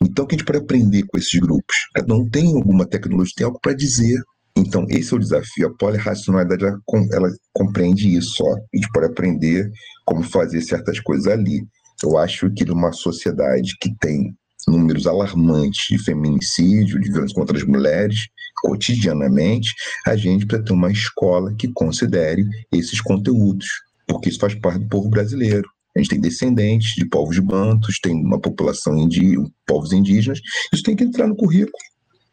Então, 0.00 0.24
o 0.24 0.28
que 0.28 0.34
a 0.34 0.38
gente 0.38 0.46
pode 0.46 0.58
aprender 0.58 1.04
com 1.04 1.18
esses 1.18 1.40
grupos? 1.40 1.74
Cada 1.94 2.14
um 2.14 2.28
tem 2.28 2.54
alguma 2.54 2.86
tecnologia, 2.86 3.32
tem 3.36 3.46
algo 3.46 3.58
para 3.60 3.74
dizer. 3.74 4.20
Então, 4.56 4.86
esse 4.88 5.12
é 5.12 5.16
o 5.16 5.20
desafio. 5.20 5.68
A 5.68 5.74
polirracionalidade, 5.76 6.64
ela, 6.64 6.78
ela 7.12 7.28
compreende 7.52 8.14
isso. 8.14 8.42
Ó. 8.44 8.54
A 8.54 8.76
gente 8.76 8.88
pode 8.92 9.06
aprender 9.06 9.70
como 10.04 10.22
fazer 10.22 10.60
certas 10.62 11.00
coisas 11.00 11.26
ali. 11.26 11.66
Eu 12.02 12.16
acho 12.16 12.50
que 12.50 12.64
numa 12.64 12.92
sociedade 12.92 13.76
que 13.80 13.94
tem 13.98 14.34
números 14.66 15.06
alarmantes 15.06 15.86
de 15.88 15.98
feminicídio, 15.98 17.00
de 17.00 17.10
violência 17.10 17.34
contra 17.34 17.56
as 17.56 17.64
mulheres, 17.64 18.28
cotidianamente, 18.62 19.72
a 20.06 20.16
gente 20.16 20.46
precisa 20.46 20.66
ter 20.66 20.72
uma 20.72 20.90
escola 20.90 21.54
que 21.54 21.68
considere 21.72 22.44
esses 22.72 23.00
conteúdos, 23.00 23.66
porque 24.06 24.28
isso 24.28 24.38
faz 24.38 24.54
parte 24.54 24.80
do 24.80 24.88
povo 24.88 25.08
brasileiro. 25.08 25.68
A 25.96 26.00
gente 26.00 26.10
tem 26.10 26.20
descendentes 26.20 26.94
de 26.94 27.06
povos 27.06 27.38
bantos, 27.38 27.98
tem 28.00 28.14
uma 28.14 28.40
população 28.40 28.96
indígena, 28.96 29.48
povos 29.66 29.92
indígenas, 29.92 30.40
isso 30.72 30.82
tem 30.82 30.94
que 30.94 31.04
entrar 31.04 31.26
no 31.26 31.36
currículo. 31.36 31.72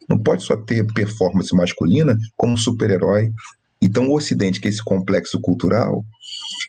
Não 0.08 0.18
pode 0.18 0.44
só 0.44 0.56
ter 0.56 0.86
performance 0.92 1.54
masculina 1.54 2.16
como 2.36 2.56
super-herói. 2.56 3.32
Então, 3.82 4.08
o 4.08 4.14
Ocidente, 4.14 4.60
que 4.60 4.68
é 4.68 4.70
esse 4.70 4.82
complexo 4.82 5.40
cultural, 5.40 6.04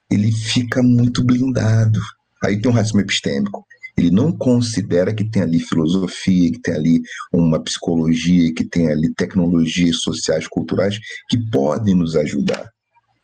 ele 0.10 0.32
fica 0.32 0.82
muito 0.82 1.24
blindado. 1.24 2.00
Aí 2.44 2.62
tem 2.62 2.72
um 2.72 2.74
racismo 2.74 3.00
epistêmico. 3.00 3.66
Ele 3.98 4.12
não 4.12 4.32
considera 4.32 5.14
que 5.14 5.24
tem 5.24 5.42
ali 5.42 5.60
filosofia, 5.60 6.52
que 6.52 6.60
tem 6.60 6.76
ali 6.76 7.02
uma 7.34 7.60
psicologia, 7.60 8.54
que 8.54 8.64
tem 8.64 8.92
ali 8.92 9.12
tecnologias 9.14 10.02
sociais, 10.02 10.48
culturais 10.48 11.00
que 11.30 11.38
podem 11.50 11.96
nos 11.96 12.16
ajudar, 12.16 12.70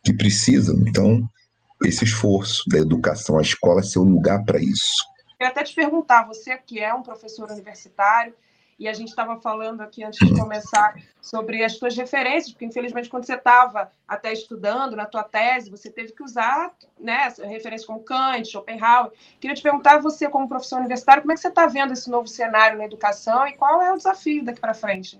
que 0.02 0.12
precisam. 0.12 0.76
Então, 0.88 1.28
esse 1.84 2.04
esforço 2.04 2.64
da 2.68 2.78
educação, 2.78 3.38
a 3.38 3.42
escola 3.42 3.82
ser 3.82 4.00
o 4.00 4.04
lugar 4.04 4.44
para 4.44 4.60
isso. 4.60 5.04
Eu 5.38 5.46
até 5.46 5.62
te 5.62 5.74
perguntar, 5.74 6.26
você 6.26 6.56
que 6.56 6.80
é 6.80 6.92
um 6.92 7.02
professor 7.02 7.50
universitário, 7.50 8.34
e 8.78 8.88
a 8.88 8.92
gente 8.92 9.08
estava 9.08 9.40
falando 9.40 9.80
aqui 9.80 10.02
antes 10.04 10.18
de 10.26 10.34
começar 10.38 10.94
sobre 11.20 11.64
as 11.64 11.76
tuas 11.76 11.96
referências, 11.96 12.52
porque 12.52 12.64
infelizmente 12.64 13.08
quando 13.08 13.24
você 13.24 13.34
estava 13.34 13.90
até 14.06 14.32
estudando 14.32 14.96
na 14.96 15.06
tua 15.06 15.22
tese, 15.22 15.70
você 15.70 15.90
teve 15.90 16.12
que 16.12 16.22
usar 16.22 16.72
né, 17.00 17.28
referências 17.38 17.84
como 17.84 18.00
Kant, 18.00 18.48
Schopenhauer. 18.48 19.12
Queria 19.40 19.54
te 19.54 19.62
perguntar, 19.62 19.98
você 19.98 20.28
como 20.28 20.48
professor 20.48 20.78
universitário, 20.78 21.22
como 21.22 21.32
é 21.32 21.34
que 21.34 21.40
você 21.40 21.48
está 21.48 21.66
vendo 21.66 21.92
esse 21.92 22.10
novo 22.10 22.26
cenário 22.26 22.78
na 22.78 22.84
educação 22.84 23.46
e 23.46 23.52
qual 23.52 23.80
é 23.82 23.92
o 23.92 23.96
desafio 23.96 24.44
daqui 24.44 24.60
para 24.60 24.74
frente? 24.74 25.18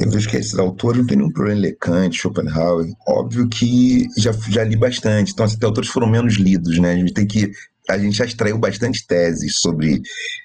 Eu 0.00 0.10
vejo 0.10 0.28
que 0.28 0.36
esses 0.36 0.58
autores 0.58 1.00
não 1.00 1.06
tem 1.06 1.16
nenhum 1.16 1.32
problema 1.32 1.58
em 1.58 1.62
ler 1.62 1.76
Kant, 1.78 2.16
Schopenhauer. 2.16 2.92
Óbvio 3.06 3.48
que 3.48 4.06
já, 4.18 4.32
já 4.32 4.64
li 4.64 4.76
bastante, 4.76 5.32
então 5.32 5.46
esses 5.46 5.62
autores 5.62 5.88
foram 5.88 6.06
menos 6.06 6.34
lidos, 6.34 6.78
né? 6.78 6.92
A 6.92 6.96
gente 6.96 7.14
tem 7.14 7.26
que 7.26 7.52
a 7.88 7.98
gente 7.98 8.16
já 8.16 8.24
extraiu 8.24 8.58
bastante 8.58 9.06
teses 9.06 9.60
sobre 9.60 10.00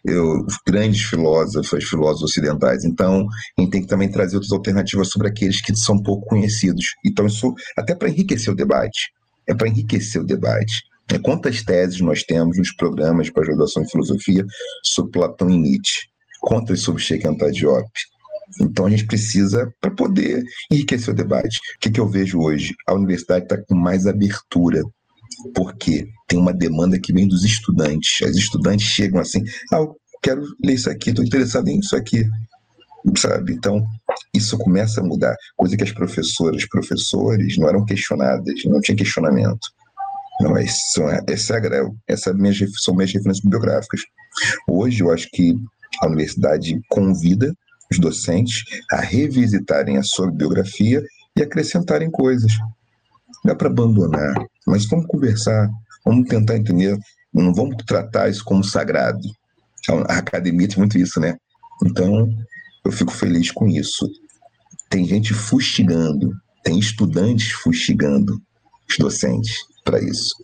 eu, 0.05 0.45
grandes 0.67 1.01
filósofos, 1.01 1.83
filósofos 1.83 2.31
ocidentais. 2.31 2.83
Então, 2.85 3.27
a 3.57 3.61
gente 3.61 3.71
tem 3.71 3.81
que 3.81 3.87
também 3.87 4.09
trazer 4.09 4.35
outras 4.35 4.51
alternativas 4.51 5.09
sobre 5.09 5.27
aqueles 5.27 5.61
que 5.61 5.75
são 5.75 6.01
pouco 6.01 6.27
conhecidos. 6.27 6.85
Então, 7.05 7.25
isso 7.25 7.53
até 7.77 7.95
para 7.95 8.09
enriquecer 8.09 8.53
o 8.53 8.55
debate. 8.55 9.11
É 9.47 9.55
para 9.55 9.67
enriquecer 9.67 10.21
o 10.21 10.25
debate. 10.25 10.83
É, 11.11 11.19
quantas 11.19 11.63
teses 11.63 11.99
nós 11.99 12.23
temos 12.23 12.57
nos 12.57 12.73
programas 12.73 13.25
de 13.25 13.33
pós-graduação 13.33 13.83
em 13.83 13.89
filosofia 13.89 14.45
sobre 14.83 15.11
Platão 15.11 15.49
e 15.49 15.57
Nietzsche? 15.57 16.07
Quantas 16.39 16.81
sobre 16.81 17.01
Sheikh 17.01 17.27
Diop? 17.51 17.87
Então 18.59 18.85
a 18.85 18.89
gente 18.89 19.05
precisa 19.05 19.71
para 19.79 19.91
poder 19.91 20.43
enriquecer 20.69 21.13
o 21.13 21.17
debate. 21.17 21.57
O 21.75 21.79
que, 21.79 21.89
que 21.89 21.99
eu 21.99 22.07
vejo 22.07 22.39
hoje? 22.39 22.73
A 22.87 22.93
universidade 22.93 23.45
está 23.45 23.57
com 23.57 23.75
mais 23.75 24.05
abertura 24.05 24.81
porque 25.55 26.07
tem 26.27 26.39
uma 26.39 26.53
demanda 26.53 26.99
que 26.99 27.13
vem 27.13 27.27
dos 27.27 27.43
estudantes. 27.43 28.21
As 28.21 28.35
estudantes 28.35 28.87
chegam 28.87 29.19
assim, 29.19 29.43
ah, 29.71 29.77
eu 29.77 29.95
quero 30.21 30.41
ler 30.63 30.73
isso 30.73 30.89
aqui, 30.89 31.09
estou 31.09 31.25
interessado 31.25 31.67
em 31.67 31.79
isso 31.79 31.95
aqui, 31.95 32.23
sabe? 33.17 33.53
Então, 33.53 33.83
isso 34.33 34.57
começa 34.57 35.01
a 35.01 35.03
mudar, 35.03 35.35
coisa 35.57 35.75
que 35.75 35.83
as 35.83 35.91
professoras, 35.91 36.67
professores 36.67 37.57
não 37.57 37.67
eram 37.67 37.85
questionadas, 37.85 38.63
não 38.65 38.79
tinha 38.81 38.95
questionamento. 38.95 39.67
Não, 40.39 40.57
essa, 40.57 41.23
essa, 41.27 41.57
é, 41.57 41.83
essa 42.07 42.29
é 42.31 42.33
minha, 42.33 42.53
são 42.79 42.95
minhas 42.95 43.11
referências 43.11 43.43
bibliográficas. 43.43 44.01
Hoje, 44.67 45.01
eu 45.01 45.11
acho 45.11 45.29
que 45.31 45.55
a 46.01 46.07
universidade 46.07 46.79
convida 46.89 47.53
os 47.91 47.99
docentes 47.99 48.63
a 48.91 49.01
revisitarem 49.01 49.97
a 49.97 50.03
sua 50.03 50.31
biografia 50.31 51.03
e 51.37 51.43
acrescentarem 51.43 52.09
coisas. 52.09 52.51
Não 53.43 53.53
é 53.53 53.55
para 53.55 53.67
abandonar, 53.67 54.35
mas 54.67 54.85
vamos 54.85 55.07
conversar, 55.07 55.69
vamos 56.05 56.27
tentar 56.27 56.57
entender, 56.57 56.97
não 57.33 57.53
vamos 57.53 57.75
tratar 57.85 58.29
isso 58.29 58.43
como 58.43 58.63
sagrado. 58.63 59.21
A 60.07 60.17
academia 60.17 60.67
tem 60.67 60.77
muito 60.77 60.97
isso, 60.97 61.19
né? 61.19 61.37
Então, 61.83 62.29
eu 62.85 62.91
fico 62.91 63.11
feliz 63.11 63.51
com 63.51 63.67
isso. 63.67 64.07
Tem 64.89 65.05
gente 65.05 65.33
fustigando, 65.33 66.31
tem 66.63 66.77
estudantes 66.77 67.51
fustigando 67.51 68.39
os 68.89 68.97
docentes 68.97 69.55
para 69.83 69.99
isso. 69.99 70.35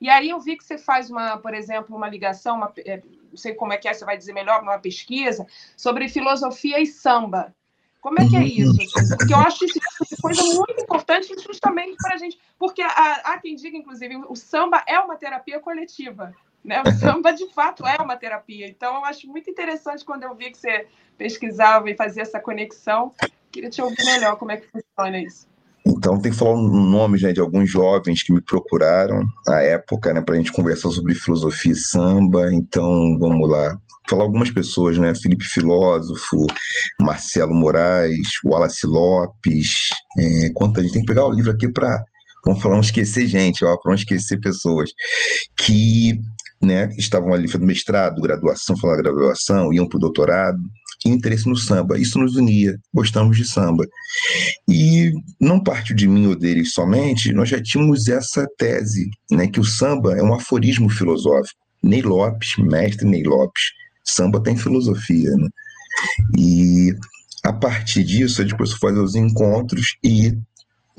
E 0.00 0.08
aí 0.08 0.30
eu 0.30 0.40
vi 0.40 0.56
que 0.56 0.64
você 0.64 0.78
faz 0.78 1.10
uma, 1.10 1.36
por 1.36 1.52
exemplo, 1.52 1.94
uma 1.94 2.08
ligação, 2.08 2.56
uma, 2.56 2.72
é, 2.86 3.02
não 3.30 3.36
sei 3.36 3.54
como 3.54 3.72
é 3.72 3.76
que 3.76 3.86
é, 3.86 3.92
você 3.92 4.04
vai 4.04 4.16
dizer 4.16 4.32
melhor, 4.32 4.62
uma 4.62 4.78
pesquisa 4.78 5.46
sobre 5.76 6.08
filosofia 6.08 6.80
e 6.80 6.86
samba. 6.86 7.54
Como 8.00 8.18
é 8.20 8.28
que 8.28 8.36
é 8.36 8.44
isso? 8.44 8.76
Porque 9.18 9.34
eu 9.34 9.38
acho 9.38 9.64
isso 9.64 9.78
uma 9.78 10.34
coisa 10.34 10.42
muito 10.42 10.82
importante 10.82 11.34
justamente 11.46 11.96
para 11.96 12.14
a 12.14 12.18
gente, 12.18 12.38
porque 12.58 12.80
há, 12.82 13.20
há 13.24 13.38
quem 13.38 13.54
diga, 13.54 13.76
inclusive, 13.76 14.16
o 14.28 14.34
samba 14.34 14.82
é 14.86 14.98
uma 14.98 15.16
terapia 15.16 15.60
coletiva. 15.60 16.34
Né? 16.64 16.82
O 16.86 16.92
samba, 16.92 17.32
de 17.32 17.46
fato, 17.52 17.86
é 17.86 17.96
uma 18.00 18.16
terapia. 18.16 18.66
Então, 18.66 18.94
eu 18.96 19.04
acho 19.04 19.26
muito 19.26 19.50
interessante 19.50 20.04
quando 20.04 20.24
eu 20.24 20.34
vi 20.34 20.50
que 20.50 20.58
você 20.58 20.86
pesquisava 21.16 21.90
e 21.90 21.96
fazia 21.96 22.22
essa 22.22 22.40
conexão. 22.40 23.14
Queria 23.50 23.70
te 23.70 23.82
ouvir 23.82 24.04
melhor 24.04 24.36
como 24.36 24.52
é 24.52 24.58
que 24.58 24.68
funciona 24.68 25.18
isso. 25.18 25.49
Então, 25.86 26.20
tem 26.20 26.30
que 26.30 26.38
falar 26.38 26.52
o 26.52 26.68
nome 26.68 27.20
né, 27.20 27.32
de 27.32 27.40
alguns 27.40 27.70
jovens 27.70 28.22
que 28.22 28.32
me 28.32 28.40
procuraram 28.40 29.24
na 29.46 29.60
época, 29.60 30.12
né, 30.12 30.20
para 30.20 30.34
a 30.34 30.38
gente 30.38 30.52
conversar 30.52 30.90
sobre 30.90 31.14
filosofia 31.14 31.72
e 31.72 31.76
samba. 31.76 32.52
Então, 32.52 33.18
vamos 33.18 33.48
lá. 33.48 33.76
Falar 34.08 34.24
algumas 34.24 34.50
pessoas, 34.50 34.98
né? 34.98 35.14
Felipe 35.14 35.44
Filósofo, 35.44 36.46
Marcelo 37.00 37.54
Moraes, 37.54 38.28
Wallace 38.44 38.84
Lopes. 38.86 39.68
É, 40.18 40.50
quanta 40.52 40.82
gente 40.82 40.92
tem 40.92 41.02
que 41.02 41.06
pegar 41.06 41.26
o 41.26 41.32
livro 41.32 41.52
aqui 41.52 41.68
para 41.68 42.02
vamos 42.44 42.62
falar, 42.62 42.74
não 42.74 42.80
esquecer 42.80 43.26
gente, 43.26 43.60
para 43.60 43.76
não 43.84 43.94
esquecer 43.94 44.40
pessoas 44.40 44.90
que 45.56 46.18
né, 46.62 46.90
estavam 46.98 47.32
ali 47.32 47.48
fazendo 47.48 47.66
mestrado, 47.66 48.20
graduação, 48.20 48.76
falando 48.76 49.02
graduação, 49.02 49.72
iam 49.72 49.88
para 49.88 49.96
o 49.96 50.00
doutorado, 50.00 50.58
e 51.04 51.08
interesse 51.08 51.48
no 51.48 51.56
samba. 51.56 51.98
Isso 51.98 52.18
nos 52.18 52.36
unia, 52.36 52.78
gostamos 52.92 53.36
de 53.36 53.44
samba. 53.44 53.86
E 54.68 55.12
não 55.40 55.62
parte 55.62 55.94
de 55.94 56.06
mim 56.06 56.26
ou 56.26 56.36
deles 56.36 56.72
somente, 56.72 57.32
nós 57.32 57.48
já 57.48 57.62
tínhamos 57.62 58.08
essa 58.08 58.46
tese, 58.58 59.08
né, 59.30 59.46
que 59.46 59.60
o 59.60 59.64
samba 59.64 60.16
é 60.16 60.22
um 60.22 60.34
aforismo 60.34 60.88
filosófico. 60.88 61.58
Ney 61.82 62.02
Lopes, 62.02 62.56
mestre 62.58 63.06
Ney 63.06 63.22
Lopes, 63.22 63.62
samba 64.04 64.42
tem 64.42 64.56
filosofia, 64.56 65.30
né? 65.30 65.48
E 66.36 66.94
a 67.42 67.52
partir 67.52 68.04
disso, 68.04 68.40
a 68.40 68.44
gente 68.44 68.54
começou 68.54 68.76
a 68.76 68.80
fazer 68.80 69.00
os 69.00 69.14
encontros 69.14 69.96
e 70.04 70.36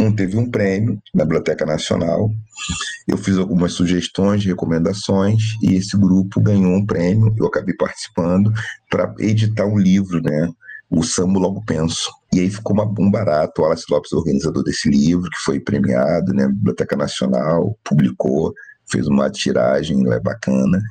um 0.02 0.12
teve 0.12 0.38
um 0.38 0.50
prêmio 0.50 1.00
na 1.14 1.24
Biblioteca 1.24 1.66
Nacional. 1.66 2.30
Eu 3.08 3.18
fiz 3.18 3.38
algumas 3.38 3.74
sugestões, 3.74 4.44
recomendações, 4.44 5.56
e 5.62 5.76
esse 5.76 5.96
grupo 5.98 6.42
ganhou 6.42 6.74
um 6.74 6.86
prêmio. 6.86 7.34
Eu 7.38 7.46
acabei 7.46 7.76
participando 7.76 8.52
para 8.90 9.14
editar 9.20 9.66
um 9.66 9.78
livro, 9.78 10.22
né? 10.22 10.50
O 10.90 11.04
Sambo 11.04 11.40
Logo 11.40 11.64
Penso. 11.66 12.12
E 12.34 12.40
aí 12.40 12.50
ficou 12.50 12.74
uma, 12.74 12.84
um 12.84 13.10
barato. 13.10 13.62
O 13.62 13.64
Wallace 13.64 13.86
Lopes, 13.90 14.12
organizador 14.12 14.64
desse 14.64 14.90
livro, 14.90 15.30
que 15.30 15.40
foi 15.46 15.60
premiado, 15.60 16.34
né? 16.34 16.48
Biblioteca 16.48 16.96
Nacional 16.98 17.78
publicou, 17.84 18.54
fez 18.92 19.08
uma 19.08 19.30
tiragem 19.30 20.06
é 20.12 20.20
bacana. 20.20 20.82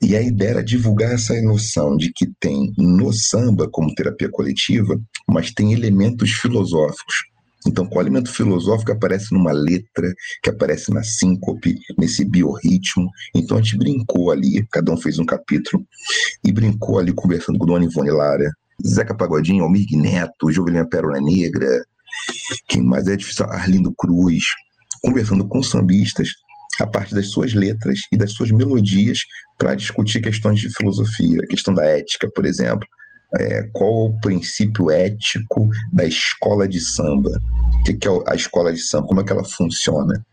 E 0.00 0.14
a 0.14 0.22
ideia 0.22 0.50
era 0.50 0.64
divulgar 0.64 1.12
essa 1.12 1.40
noção 1.42 1.96
de 1.96 2.12
que 2.12 2.30
tem 2.38 2.72
no 2.76 3.12
samba, 3.12 3.68
como 3.68 3.94
terapia 3.94 4.28
coletiva, 4.30 5.00
mas 5.28 5.52
tem 5.52 5.72
elementos 5.72 6.30
filosóficos 6.30 7.31
então, 7.66 7.88
o 7.90 8.00
alimento 8.00 8.30
filosófico 8.30 8.92
aparece 8.92 9.32
numa 9.32 9.52
letra, 9.52 10.12
que 10.42 10.50
aparece 10.50 10.92
na 10.92 11.02
síncope, 11.02 11.78
nesse 11.96 12.24
biorritmo. 12.24 13.08
Então, 13.34 13.56
a 13.56 13.62
gente 13.62 13.78
brincou 13.78 14.30
ali, 14.30 14.66
cada 14.70 14.92
um 14.92 14.96
fez 14.96 15.18
um 15.18 15.24
capítulo, 15.24 15.84
e 16.44 16.52
brincou 16.52 16.98
ali 16.98 17.12
conversando 17.12 17.58
com 17.58 17.66
Dona 17.66 17.84
Ivone 17.84 18.10
Lara, 18.10 18.50
Zeca 18.84 19.14
Pagodinho, 19.14 19.62
Almir 19.62 19.86
Neto, 19.92 20.50
Jovelina 20.50 20.88
Pérola 20.88 21.20
Negra, 21.20 21.84
quem 22.68 22.82
mais 22.82 23.06
é 23.06 23.16
difícil, 23.16 23.46
Arlindo 23.46 23.94
Cruz, 23.94 24.44
conversando 25.02 25.46
com 25.46 25.62
sambistas 25.62 26.30
a 26.80 26.86
partir 26.86 27.14
das 27.14 27.28
suas 27.28 27.54
letras 27.54 28.00
e 28.10 28.16
das 28.16 28.32
suas 28.32 28.50
melodias 28.50 29.20
para 29.56 29.74
discutir 29.74 30.20
questões 30.20 30.60
de 30.60 30.74
filosofia, 30.74 31.40
a 31.42 31.46
questão 31.46 31.72
da 31.72 31.84
ética, 31.84 32.28
por 32.34 32.44
exemplo 32.44 32.86
é, 33.38 33.62
qual 33.72 34.06
o 34.06 34.20
princípio 34.20 34.90
ético 34.90 35.68
da 35.92 36.04
escola 36.04 36.68
de 36.68 36.80
samba? 36.80 37.30
O 37.80 37.82
que, 37.84 37.94
que 37.94 38.08
é 38.08 38.10
a 38.26 38.34
escola 38.34 38.72
de 38.72 38.80
samba? 38.80 39.08
Como 39.08 39.20
é 39.20 39.24
que 39.24 39.32
ela 39.32 39.44
funciona? 39.44 40.24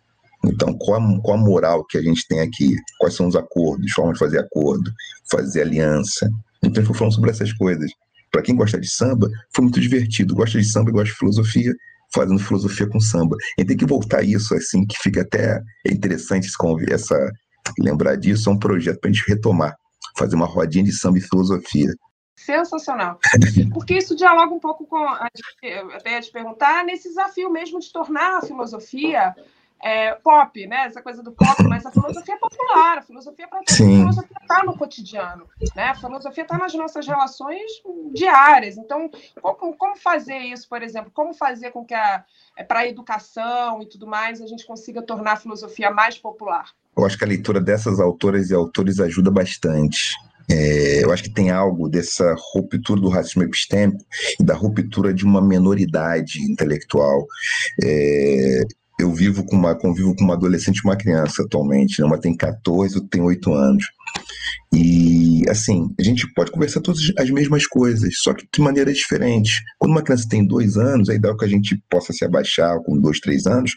Então, 0.46 0.74
qual 0.74 1.02
a, 1.02 1.22
qual 1.22 1.38
a 1.38 1.42
moral 1.42 1.86
que 1.86 1.98
a 1.98 2.02
gente 2.02 2.26
tem 2.28 2.42
aqui? 2.42 2.76
Quais 3.00 3.16
são 3.16 3.28
os 3.28 3.36
acordos? 3.36 3.92
Formas 3.92 4.14
de 4.14 4.20
fazer 4.20 4.40
acordo, 4.40 4.92
fazer 5.30 5.62
aliança. 5.62 6.30
Então, 6.64 6.72
a 6.72 6.76
gente 6.76 6.88
foi 6.88 6.96
falando 6.96 7.16
sobre 7.16 7.32
essas 7.32 7.54
coisas. 7.54 7.92
Para 8.32 8.42
quem 8.42 8.56
gosta 8.56 8.80
de 8.80 8.90
samba, 8.90 9.30
foi 9.54 9.64
muito 9.64 9.80
divertido. 9.80 10.36
Gosta 10.36 10.60
de 10.60 10.70
samba 10.70 10.90
e 10.90 10.94
gosta 10.94 11.10
de 11.10 11.18
filosofia, 11.18 11.74
fazendo 12.14 12.40
filosofia 12.40 12.88
com 12.88 13.00
samba. 13.00 13.36
A 13.36 13.62
gente 13.62 13.70
tem 13.70 13.78
que 13.78 13.86
voltar 13.86 14.20
a 14.20 14.24
isso, 14.24 14.54
assim, 14.56 14.86
que 14.86 14.98
fica 15.02 15.22
até 15.22 15.62
interessante 15.86 16.48
essa, 16.90 17.32
lembrar 17.80 18.16
disso. 18.16 18.50
É 18.50 18.54
um 18.54 18.60
projeto 18.60 19.00
para 19.00 19.10
a 19.10 19.14
gente 19.14 19.28
retomar, 19.28 19.76
fazer 20.18 20.36
uma 20.36 20.46
rodinha 20.46 20.84
de 20.84 20.92
samba 20.92 21.18
e 21.18 21.22
filosofia 21.22 21.94
sensacional. 22.58 23.20
Porque 23.74 23.96
isso 23.98 24.16
dialoga 24.16 24.54
um 24.54 24.60
pouco 24.60 24.86
com. 24.86 24.98
A, 24.98 25.30
até 25.96 26.12
ia 26.12 26.22
te 26.22 26.32
perguntar, 26.32 26.84
nesse 26.84 27.10
desafio 27.10 27.50
mesmo 27.50 27.80
de 27.80 27.92
tornar 27.92 28.38
a 28.38 28.42
filosofia 28.42 29.36
é, 29.82 30.14
pop, 30.16 30.68
né? 30.68 30.86
Essa 30.86 31.02
coisa 31.02 31.24
do 31.24 31.32
pop, 31.32 31.64
mas 31.64 31.86
a 31.86 31.92
filosofia 31.92 32.36
é 32.36 32.38
popular, 32.38 32.98
a 32.98 33.02
filosofia 33.02 33.46
é 33.46 33.48
para 33.48 33.60
a 33.60 33.74
filosofia 33.74 34.38
está 34.42 34.64
no 34.64 34.78
cotidiano, 34.78 35.46
né? 35.76 35.90
A 35.90 35.96
filosofia 35.96 36.44
está 36.44 36.58
nas 36.58 36.74
nossas 36.74 37.08
relações 37.08 37.72
diárias. 38.14 38.78
Então, 38.78 39.10
como, 39.42 39.76
como, 39.76 39.96
fazer 39.96 40.38
isso, 40.40 40.68
por 40.68 40.84
exemplo? 40.84 41.12
Como 41.14 41.34
fazer 41.34 41.72
com 41.72 41.86
que 41.86 41.94
a 41.94 42.26
é, 42.58 42.64
para 42.64 42.80
a 42.80 42.88
educação 42.88 43.82
e 43.82 43.86
tudo 43.86 44.06
mais 44.06 44.42
a 44.42 44.48
gente 44.48 44.66
consiga 44.66 45.02
tornar 45.02 45.34
a 45.34 45.38
filosofia 45.38 45.92
mais 45.92 46.18
popular? 46.18 46.70
Eu 46.98 47.06
acho 47.06 47.18
que 47.18 47.24
a 47.24 47.28
leitura 47.28 47.62
dessas 47.62 48.00
autoras 48.00 48.50
e 48.50 48.54
autores 48.54 49.00
ajuda 49.00 49.32
bastante. 49.32 50.14
É, 50.52 51.04
eu 51.04 51.12
acho 51.12 51.24
que 51.24 51.34
tem 51.34 51.52
algo 51.52 51.88
dessa 51.88 52.36
ruptura 52.54 53.00
do 53.00 53.10
racismo 53.10 53.44
epistêmico 53.44 54.04
e 54.40 54.44
da 54.44 54.56
ruptura 54.56 55.14
de 55.14 55.24
uma 55.24 55.42
menoridade 55.42 56.42
intelectual. 56.42 57.26
É, 57.84 58.64
eu 59.00 59.14
vivo 59.14 59.46
com 59.46 59.56
uma, 59.56 59.76
convivo 59.76 60.14
com 60.16 60.26
uma 60.26 60.34
adolescente 60.34 60.78
e 60.78 60.84
uma 60.88 60.98
criança 60.98 61.44
atualmente, 61.44 62.02
né? 62.02 62.06
uma 62.06 62.20
tem 62.20 62.36
14, 62.36 62.96
outra 62.96 63.10
tem 63.10 63.22
8 63.22 63.54
anos. 63.54 63.86
E, 64.74 65.44
assim, 65.50 65.90
a 66.00 66.04
gente 66.04 66.32
pode 66.34 66.52
conversar 66.52 66.82
todas 66.82 67.02
as 67.18 67.30
mesmas 67.30 67.66
coisas, 67.66 68.14
só 68.20 68.34
que 68.34 68.48
de 68.52 68.62
maneira 68.62 68.92
diferente. 68.92 69.52
Quando 69.80 69.92
uma 69.92 70.04
criança 70.04 70.28
tem 70.30 70.46
dois 70.46 70.78
anos, 70.78 71.10
é 71.10 71.18
que 71.18 71.46
a 71.46 71.48
gente 71.48 71.82
possa 71.90 72.12
se 72.12 72.26
abaixar 72.26 72.78
com 72.84 73.00
dois, 73.00 73.20
três 73.20 73.46
anos, 73.48 73.72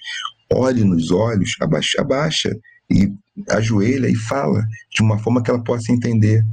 olhe 0.53 0.85
nos 0.85 1.11
olhos, 1.11 1.55
abaixa, 1.61 2.01
abaixa 2.01 2.51
e 2.91 3.11
ajoelha 3.49 4.09
e 4.09 4.15
fala 4.15 4.63
de 4.91 5.03
uma 5.03 5.19
forma 5.19 5.43
que 5.43 5.51
ela 5.51 5.63
possa 5.63 5.93
entender 5.93 6.45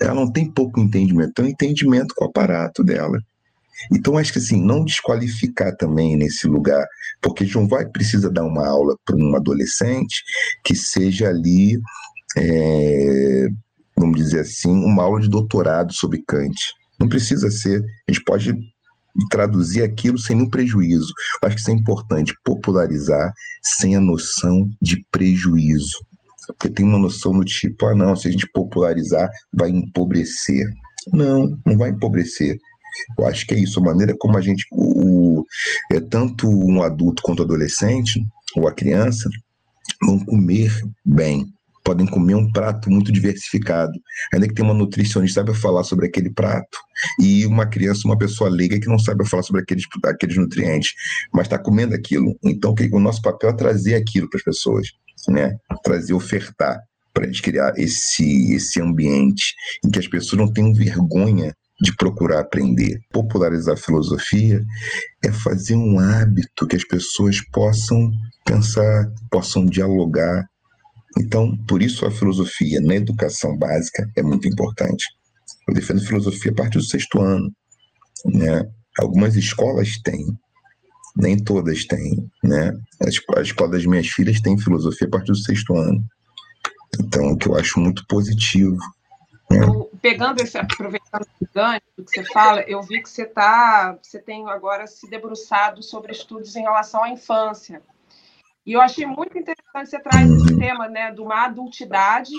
ela 0.00 0.14
não 0.14 0.30
tem 0.30 0.50
pouco 0.50 0.80
entendimento, 0.80 1.32
tem 1.34 1.44
um 1.44 1.48
entendimento 1.48 2.14
com 2.16 2.24
o 2.24 2.28
aparato 2.28 2.82
dela. 2.82 3.18
Então, 3.92 4.16
acho 4.16 4.32
que 4.32 4.38
assim, 4.38 4.62
não 4.62 4.84
desqualificar 4.84 5.76
também 5.76 6.16
nesse 6.16 6.46
lugar, 6.46 6.86
porque 7.20 7.44
João 7.44 7.66
vai 7.66 7.86
precisa 7.86 8.30
dar 8.30 8.44
uma 8.44 8.66
aula 8.66 8.96
para 9.04 9.16
um 9.16 9.34
adolescente 9.36 10.22
que 10.64 10.74
seja 10.74 11.28
ali, 11.28 11.78
é, 12.36 13.46
vamos 13.96 14.16
dizer 14.16 14.40
assim, 14.40 14.70
uma 14.70 15.02
aula 15.02 15.20
de 15.20 15.28
doutorado 15.28 15.92
sobre 15.92 16.22
Kant. 16.26 16.54
Não 16.98 17.08
precisa 17.08 17.50
ser, 17.50 17.82
a 18.08 18.12
gente 18.12 18.24
pode 18.24 18.54
traduzir 19.30 19.82
aquilo 19.82 20.18
sem 20.18 20.36
nenhum 20.36 20.50
prejuízo. 20.50 21.12
Acho 21.42 21.56
que 21.56 21.60
isso 21.60 21.70
é 21.70 21.74
importante, 21.74 22.34
popularizar 22.44 23.32
sem 23.62 23.96
a 23.96 24.00
noção 24.00 24.68
de 24.80 25.04
prejuízo. 25.10 25.98
Porque 26.46 26.68
tem 26.68 26.84
uma 26.84 26.98
noção 26.98 27.32
do 27.32 27.44
tipo, 27.44 27.86
ah, 27.86 27.94
não, 27.94 28.14
se 28.14 28.28
a 28.28 28.30
gente 28.30 28.48
popularizar, 28.52 29.28
vai 29.52 29.70
empobrecer. 29.70 30.66
Não, 31.12 31.58
não 31.66 31.76
vai 31.76 31.90
empobrecer. 31.90 32.58
Eu 33.18 33.26
acho 33.26 33.46
que 33.46 33.54
é 33.54 33.58
isso, 33.58 33.80
a 33.80 33.82
maneira 33.82 34.14
como 34.18 34.36
a 34.38 34.40
gente, 34.40 34.64
o, 34.72 35.44
é 35.92 36.00
tanto 36.00 36.48
um 36.48 36.82
adulto 36.82 37.22
quanto 37.22 37.40
um 37.40 37.44
adolescente, 37.44 38.24
ou 38.56 38.68
a 38.68 38.72
criança, 38.72 39.28
vão 40.02 40.18
comer 40.24 40.72
bem, 41.04 41.46
podem 41.84 42.06
comer 42.06 42.34
um 42.34 42.50
prato 42.50 42.90
muito 42.90 43.12
diversificado. 43.12 43.92
Ainda 44.32 44.48
que 44.48 44.54
tenha 44.54 44.68
uma 44.68 44.74
nutricionista 44.74 45.42
que 45.42 45.46
saiba 45.46 45.60
falar 45.60 45.84
sobre 45.84 46.06
aquele 46.06 46.30
prato, 46.30 46.78
e 47.20 47.44
uma 47.46 47.66
criança, 47.66 48.02
uma 48.06 48.16
pessoa 48.16 48.48
leiga 48.48 48.80
que 48.80 48.88
não 48.88 48.98
sabe 48.98 49.28
falar 49.28 49.42
sobre 49.42 49.62
aqueles, 49.62 49.84
aqueles 50.04 50.36
nutrientes, 50.36 50.92
mas 51.32 51.46
está 51.46 51.58
comendo 51.58 51.94
aquilo. 51.94 52.36
Então, 52.44 52.74
o 52.92 53.00
nosso 53.00 53.20
papel 53.20 53.50
é 53.50 53.56
trazer 53.56 53.94
aquilo 53.96 54.30
para 54.30 54.38
as 54.38 54.44
pessoas 54.44 54.88
né? 55.28 55.56
Trazer, 55.82 56.14
ofertar 56.14 56.80
para 57.12 57.24
a 57.24 57.26
gente 57.26 57.42
criar 57.42 57.72
esse, 57.76 58.52
esse 58.52 58.80
ambiente 58.80 59.54
em 59.84 59.90
que 59.90 60.00
as 60.00 60.08
pessoas 60.08 60.40
não 60.40 60.52
tenham 60.52 60.74
vergonha 60.74 61.54
de 61.80 61.94
procurar 61.96 62.40
aprender. 62.40 62.98
Popularizar 63.12 63.74
a 63.74 63.80
filosofia 63.80 64.60
é 65.24 65.32
fazer 65.32 65.76
um 65.76 65.98
hábito 65.98 66.66
que 66.66 66.76
as 66.76 66.84
pessoas 66.84 67.40
possam 67.52 68.10
pensar, 68.44 69.06
possam 69.30 69.64
dialogar. 69.64 70.44
Então, 71.18 71.56
por 71.68 71.82
isso 71.82 72.04
a 72.04 72.10
filosofia 72.10 72.80
na 72.80 72.96
educação 72.96 73.56
básica 73.56 74.08
é 74.16 74.22
muito 74.22 74.48
importante. 74.48 75.04
Eu 75.68 75.74
defendo 75.74 76.04
filosofia 76.04 76.50
a 76.50 76.54
partir 76.54 76.78
do 76.78 76.84
sexto 76.84 77.20
ano. 77.20 77.50
Né? 78.26 78.62
Algumas 78.98 79.36
escolas 79.36 80.00
têm, 80.02 80.26
nem 81.16 81.42
todas 81.42 81.84
têm, 81.84 82.28
né? 82.42 82.76
A 83.36 83.40
escola 83.40 83.70
das 83.70 83.86
minhas 83.86 84.08
filhas 84.08 84.40
tem 84.40 84.58
filosofia 84.58 85.06
a 85.06 85.10
partir 85.10 85.32
do 85.32 85.36
sexto 85.36 85.76
ano. 85.76 86.04
Então, 87.00 87.32
o 87.32 87.36
que 87.36 87.48
eu 87.48 87.56
acho 87.56 87.80
muito 87.80 88.06
positivo. 88.06 88.78
Né? 89.50 89.60
Pegando 90.00 90.40
esse, 90.40 90.58
aproveitando 90.58 91.26
o 91.40 91.48
gancho 91.54 91.82
que 91.96 92.02
você 92.04 92.24
fala, 92.24 92.62
eu 92.62 92.82
vi 92.82 93.02
que 93.02 93.08
você 93.08 93.24
tá, 93.24 93.96
você 94.02 94.18
tem 94.18 94.48
agora 94.48 94.86
se 94.86 95.08
debruçado 95.08 95.82
sobre 95.82 96.12
estudos 96.12 96.56
em 96.56 96.62
relação 96.62 97.04
à 97.04 97.10
infância. 97.10 97.82
E 98.66 98.72
eu 98.72 98.80
achei 98.80 99.06
muito 99.06 99.36
interessante 99.38 99.90
você 99.90 100.00
traz 100.00 100.30
esse 100.30 100.52
uhum. 100.52 100.58
tema, 100.58 100.88
né, 100.88 101.12
de 101.12 101.20
uma 101.20 101.44
adultidade. 101.44 102.32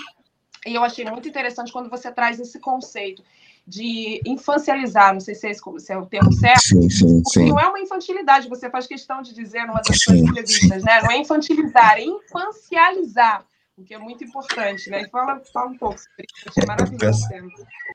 E 0.66 0.74
eu 0.74 0.82
achei 0.82 1.04
muito 1.04 1.28
interessante 1.28 1.72
quando 1.72 1.88
você 1.88 2.10
traz 2.10 2.40
esse 2.40 2.58
conceito 2.58 3.22
de 3.66 4.20
infancializar, 4.24 5.12
não 5.12 5.20
sei 5.20 5.34
se 5.34 5.48
é, 5.48 5.50
esse, 5.50 5.60
se 5.78 5.92
é 5.92 5.98
o 5.98 6.06
termo 6.06 6.32
certo, 6.32 6.60
sim, 6.60 6.88
sim, 6.88 7.22
sim. 7.26 7.48
não 7.48 7.58
é 7.58 7.66
uma 7.66 7.80
infantilidade, 7.80 8.48
você 8.48 8.70
faz 8.70 8.86
questão 8.86 9.22
de 9.22 9.34
dizer 9.34 9.66
numa 9.66 9.82
das 9.82 10.00
suas 10.00 10.18
entrevistas, 10.18 10.84
né? 10.84 11.02
Não 11.02 11.10
é 11.10 11.18
infantilizar, 11.18 11.98
é 11.98 12.04
infancializar, 12.04 13.44
o 13.76 13.82
que 13.82 13.92
é 13.92 13.98
muito 13.98 14.22
importante, 14.22 14.88
né? 14.88 15.08
Fala, 15.10 15.42
fala 15.52 15.70
um 15.70 15.76
pouco 15.76 15.98
sobre 15.98 16.26
isso, 16.48 16.60
é 16.60 16.66
maravilhoso. 16.66 17.26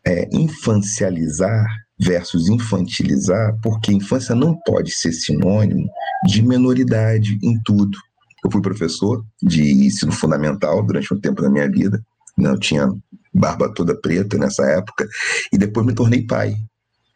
É, 0.05 0.29
infancializar 0.31 1.65
versus 1.97 2.49
infantilizar, 2.49 3.57
porque 3.63 3.93
infância 3.93 4.35
não 4.35 4.59
pode 4.65 4.91
ser 4.91 5.13
sinônimo 5.13 5.89
de 6.27 6.43
menoridade 6.43 7.39
em 7.41 7.59
tudo. 7.63 7.97
Eu 8.43 8.51
fui 8.51 8.61
professor 8.61 9.23
de 9.41 9.85
ensino 9.85 10.11
fundamental 10.11 10.83
durante 10.83 11.13
um 11.13 11.19
tempo 11.19 11.41
da 11.41 11.49
minha 11.49 11.69
vida, 11.69 12.03
né? 12.37 12.49
eu 12.49 12.59
tinha 12.59 12.91
barba 13.33 13.73
toda 13.73 13.99
preta 13.99 14.37
nessa 14.37 14.65
época, 14.65 15.07
e 15.51 15.57
depois 15.57 15.85
me 15.85 15.93
tornei 15.93 16.25
pai. 16.25 16.55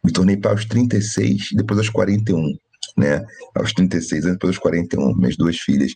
Me 0.04 0.12
tornei 0.12 0.36
pai 0.36 0.52
aos 0.52 0.64
36 0.64 1.52
e 1.52 1.56
depois 1.56 1.78
aos 1.78 1.88
41 1.90 2.56
né? 2.96 3.24
Aos 3.54 3.72
36 3.72 4.24
anos, 4.24 4.36
depois 4.36 4.56
aos 4.56 4.58
41, 4.58 5.14
minhas 5.16 5.36
duas 5.36 5.56
filhas. 5.58 5.92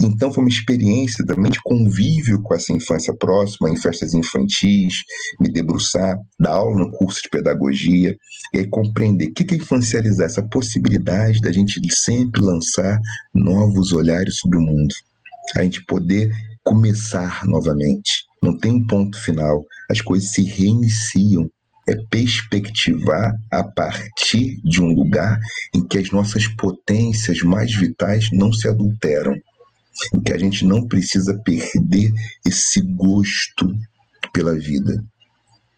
Então 0.00 0.32
foi 0.32 0.44
uma 0.44 0.50
experiência 0.50 1.24
também 1.26 1.50
de 1.50 1.60
convívio 1.62 2.40
com 2.42 2.54
essa 2.54 2.72
infância 2.72 3.14
próxima, 3.14 3.68
em 3.68 3.76
festas 3.76 4.14
infantis, 4.14 4.94
me 5.40 5.50
debruçar, 5.50 6.16
dar 6.38 6.52
aula 6.52 6.78
no 6.78 6.90
curso 6.92 7.22
de 7.22 7.30
pedagogia, 7.30 8.16
e 8.54 8.58
aí 8.58 8.68
compreender 8.68 9.28
o 9.28 9.34
que 9.34 9.54
é 9.54 9.58
infancializar, 9.58 10.26
essa 10.26 10.42
possibilidade 10.42 11.40
da 11.40 11.50
gente 11.50 11.80
sempre 11.94 12.40
lançar 12.40 13.00
novos 13.34 13.92
olhares 13.92 14.36
sobre 14.38 14.58
o 14.58 14.62
mundo. 14.62 14.94
A 15.56 15.62
gente 15.62 15.84
poder 15.84 16.32
começar 16.64 17.44
novamente. 17.46 18.25
Não 18.46 18.56
tem 18.56 18.70
um 18.70 18.86
ponto 18.86 19.20
final. 19.20 19.66
As 19.90 20.00
coisas 20.00 20.30
se 20.30 20.44
reiniciam 20.44 21.50
é 21.88 21.96
perspectivar 22.08 23.34
a 23.50 23.64
partir 23.64 24.60
de 24.62 24.80
um 24.80 24.94
lugar 24.94 25.40
em 25.74 25.84
que 25.84 25.98
as 25.98 26.12
nossas 26.12 26.46
potências 26.46 27.42
mais 27.42 27.74
vitais 27.74 28.28
não 28.32 28.52
se 28.52 28.68
adulteram, 28.68 29.34
em 30.14 30.20
que 30.20 30.32
a 30.32 30.38
gente 30.38 30.64
não 30.64 30.86
precisa 30.86 31.36
perder 31.44 32.12
esse 32.46 32.80
gosto 32.80 33.76
pela 34.32 34.54
vida. 34.54 35.04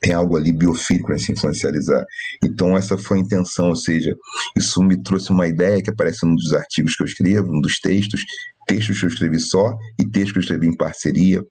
Tem 0.00 0.12
algo 0.12 0.37
ali 0.37 0.52
biofílico 0.52 1.11
nesse 1.11 1.33
influencializar. 1.33 2.04
Então, 2.44 2.76
essa 2.76 2.98
foi 2.98 3.16
a 3.16 3.20
intenção, 3.22 3.68
ou 3.68 3.76
seja, 3.76 4.14
isso 4.54 4.83
me 4.83 5.02
trouxe 5.02 5.31
uma 5.31 5.48
ideia 5.48 5.83
que 5.83 5.90
aparece 5.90 6.26
num 6.26 6.35
dos 6.35 6.52
artigos 6.52 6.94
que 6.94 7.02
eu 7.02 7.07
escrevo, 7.07 7.50
um 7.50 7.62
dos 7.62 7.81
textos, 7.81 8.22
textos 8.66 8.98
que 8.98 9.07
eu 9.07 9.11
escrevi 9.11 9.40
só 9.40 9.74
e 9.98 10.04
textos 10.04 10.33
que 10.33 10.38
eu 10.38 10.42
escrevi 10.42 10.66
em 10.68 10.76
parceria, 10.76 11.42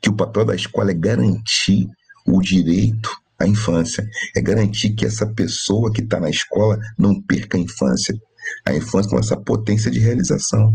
que 0.00 0.08
o 0.08 0.16
papel 0.16 0.44
da 0.44 0.54
escola 0.54 0.90
é 0.90 0.94
garantir 0.94 1.88
o 2.26 2.40
direito 2.40 3.10
a 3.38 3.46
infância, 3.46 4.08
é 4.34 4.40
garantir 4.40 4.94
que 4.94 5.04
essa 5.04 5.26
pessoa 5.26 5.92
que 5.92 6.00
está 6.00 6.18
na 6.18 6.30
escola 6.30 6.78
não 6.98 7.20
perca 7.20 7.58
a 7.58 7.60
infância. 7.60 8.14
A 8.64 8.74
infância 8.74 9.10
com 9.10 9.18
essa 9.18 9.36
potência 9.36 9.90
de 9.90 9.98
realização 9.98 10.74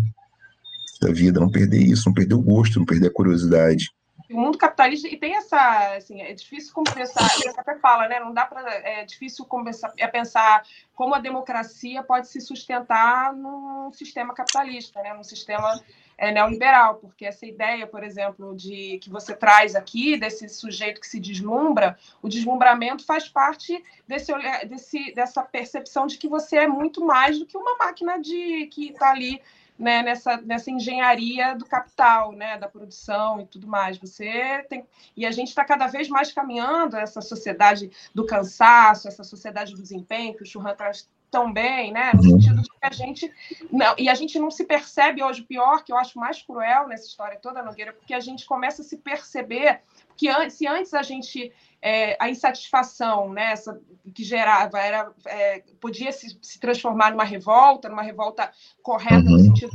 da 1.01 1.11
vida, 1.11 1.39
não 1.39 1.49
perder 1.49 1.81
isso, 1.81 2.07
não 2.07 2.13
perder 2.13 2.35
o 2.35 2.41
gosto, 2.41 2.79
não 2.79 2.85
perder 2.85 3.07
a 3.07 3.13
curiosidade. 3.13 3.89
O 4.29 4.39
mundo 4.39 4.57
capitalista 4.57 5.07
e 5.07 5.17
tem 5.17 5.35
essa, 5.35 5.95
assim, 5.95 6.21
é 6.21 6.33
difícil 6.33 6.73
começar, 6.73 7.27
você 7.29 7.49
até 7.49 7.77
fala, 7.79 8.07
né? 8.07 8.19
Não 8.19 8.33
dá 8.33 8.45
para, 8.45 8.61
é 8.71 9.03
difícil 9.03 9.43
começar 9.45 9.91
a 9.99 10.07
pensar 10.07 10.63
como 10.95 11.15
a 11.15 11.19
democracia 11.19 12.03
pode 12.03 12.27
se 12.29 12.39
sustentar 12.39 13.33
num 13.33 13.91
sistema 13.91 14.33
capitalista, 14.33 15.01
né? 15.01 15.13
Num 15.13 15.23
sistema 15.23 15.81
é, 16.21 16.31
neoliberal, 16.31 16.97
porque 16.97 17.25
essa 17.25 17.47
ideia, 17.47 17.87
por 17.87 18.03
exemplo, 18.03 18.55
de 18.55 18.99
que 18.99 19.09
você 19.09 19.35
traz 19.35 19.73
aqui, 19.73 20.15
desse 20.15 20.47
sujeito 20.49 21.01
que 21.01 21.07
se 21.07 21.19
deslumbra, 21.19 21.97
o 22.21 22.29
deslumbramento 22.29 23.03
faz 23.03 23.27
parte 23.27 23.83
desse, 24.07 24.31
desse, 24.67 25.11
dessa 25.15 25.41
percepção 25.41 26.05
de 26.05 26.19
que 26.19 26.27
você 26.27 26.57
é 26.57 26.67
muito 26.67 27.03
mais 27.03 27.39
do 27.39 27.45
que 27.47 27.57
uma 27.57 27.75
máquina 27.75 28.19
de 28.19 28.67
que 28.67 28.89
está 28.89 29.09
ali 29.09 29.41
né, 29.79 30.03
nessa, 30.03 30.37
nessa 30.37 30.69
engenharia 30.69 31.55
do 31.55 31.65
capital, 31.65 32.33
né, 32.33 32.55
da 32.55 32.69
produção 32.69 33.41
e 33.41 33.47
tudo 33.47 33.65
mais. 33.65 33.97
Você 33.97 34.63
tem 34.69 34.85
e 35.17 35.25
a 35.25 35.31
gente 35.31 35.47
está 35.47 35.65
cada 35.65 35.87
vez 35.87 36.07
mais 36.07 36.31
caminhando 36.31 36.97
essa 36.97 37.19
sociedade 37.19 37.89
do 38.13 38.27
cansaço, 38.27 39.07
essa 39.07 39.23
sociedade 39.23 39.73
do 39.73 39.81
desempenho 39.81 40.35
que 40.35 40.43
o 40.43 40.45
Churran 40.45 40.75
traz 40.75 41.09
tão 41.31 41.51
bem, 41.51 41.93
né? 41.93 42.11
No 42.13 42.19
uhum. 42.19 42.29
sentido 42.31 42.61
de 42.61 42.69
que 42.69 42.77
a 42.81 42.91
gente 42.91 43.33
não, 43.71 43.95
e 43.97 44.09
a 44.09 44.13
gente 44.13 44.37
não 44.37 44.51
se 44.51 44.65
percebe 44.65 45.23
hoje 45.23 45.41
pior, 45.41 45.83
que 45.83 45.93
eu 45.93 45.97
acho 45.97 46.19
mais 46.19 46.41
cruel 46.41 46.89
nessa 46.89 47.07
história 47.07 47.39
toda, 47.41 47.63
Nogueira, 47.63 47.93
porque 47.93 48.13
a 48.13 48.19
gente 48.19 48.45
começa 48.45 48.81
a 48.81 48.85
se 48.85 48.97
perceber 48.97 49.79
que 50.17 50.27
antes, 50.27 50.57
se 50.57 50.67
antes 50.67 50.93
a 50.93 51.01
gente 51.01 51.51
é, 51.81 52.17
a 52.19 52.29
insatisfação, 52.29 53.31
né, 53.31 53.53
essa, 53.53 53.81
que 54.13 54.23
gerava 54.23 54.77
era 54.77 55.11
é, 55.25 55.63
podia 55.79 56.11
se, 56.11 56.37
se, 56.41 56.59
transformar 56.59 57.11
numa 57.11 57.23
revolta, 57.23 57.89
numa 57.89 58.03
revolta 58.03 58.51
correta 58.83 59.25
uhum. 59.25 59.31
no 59.31 59.39
sentido 59.39 59.71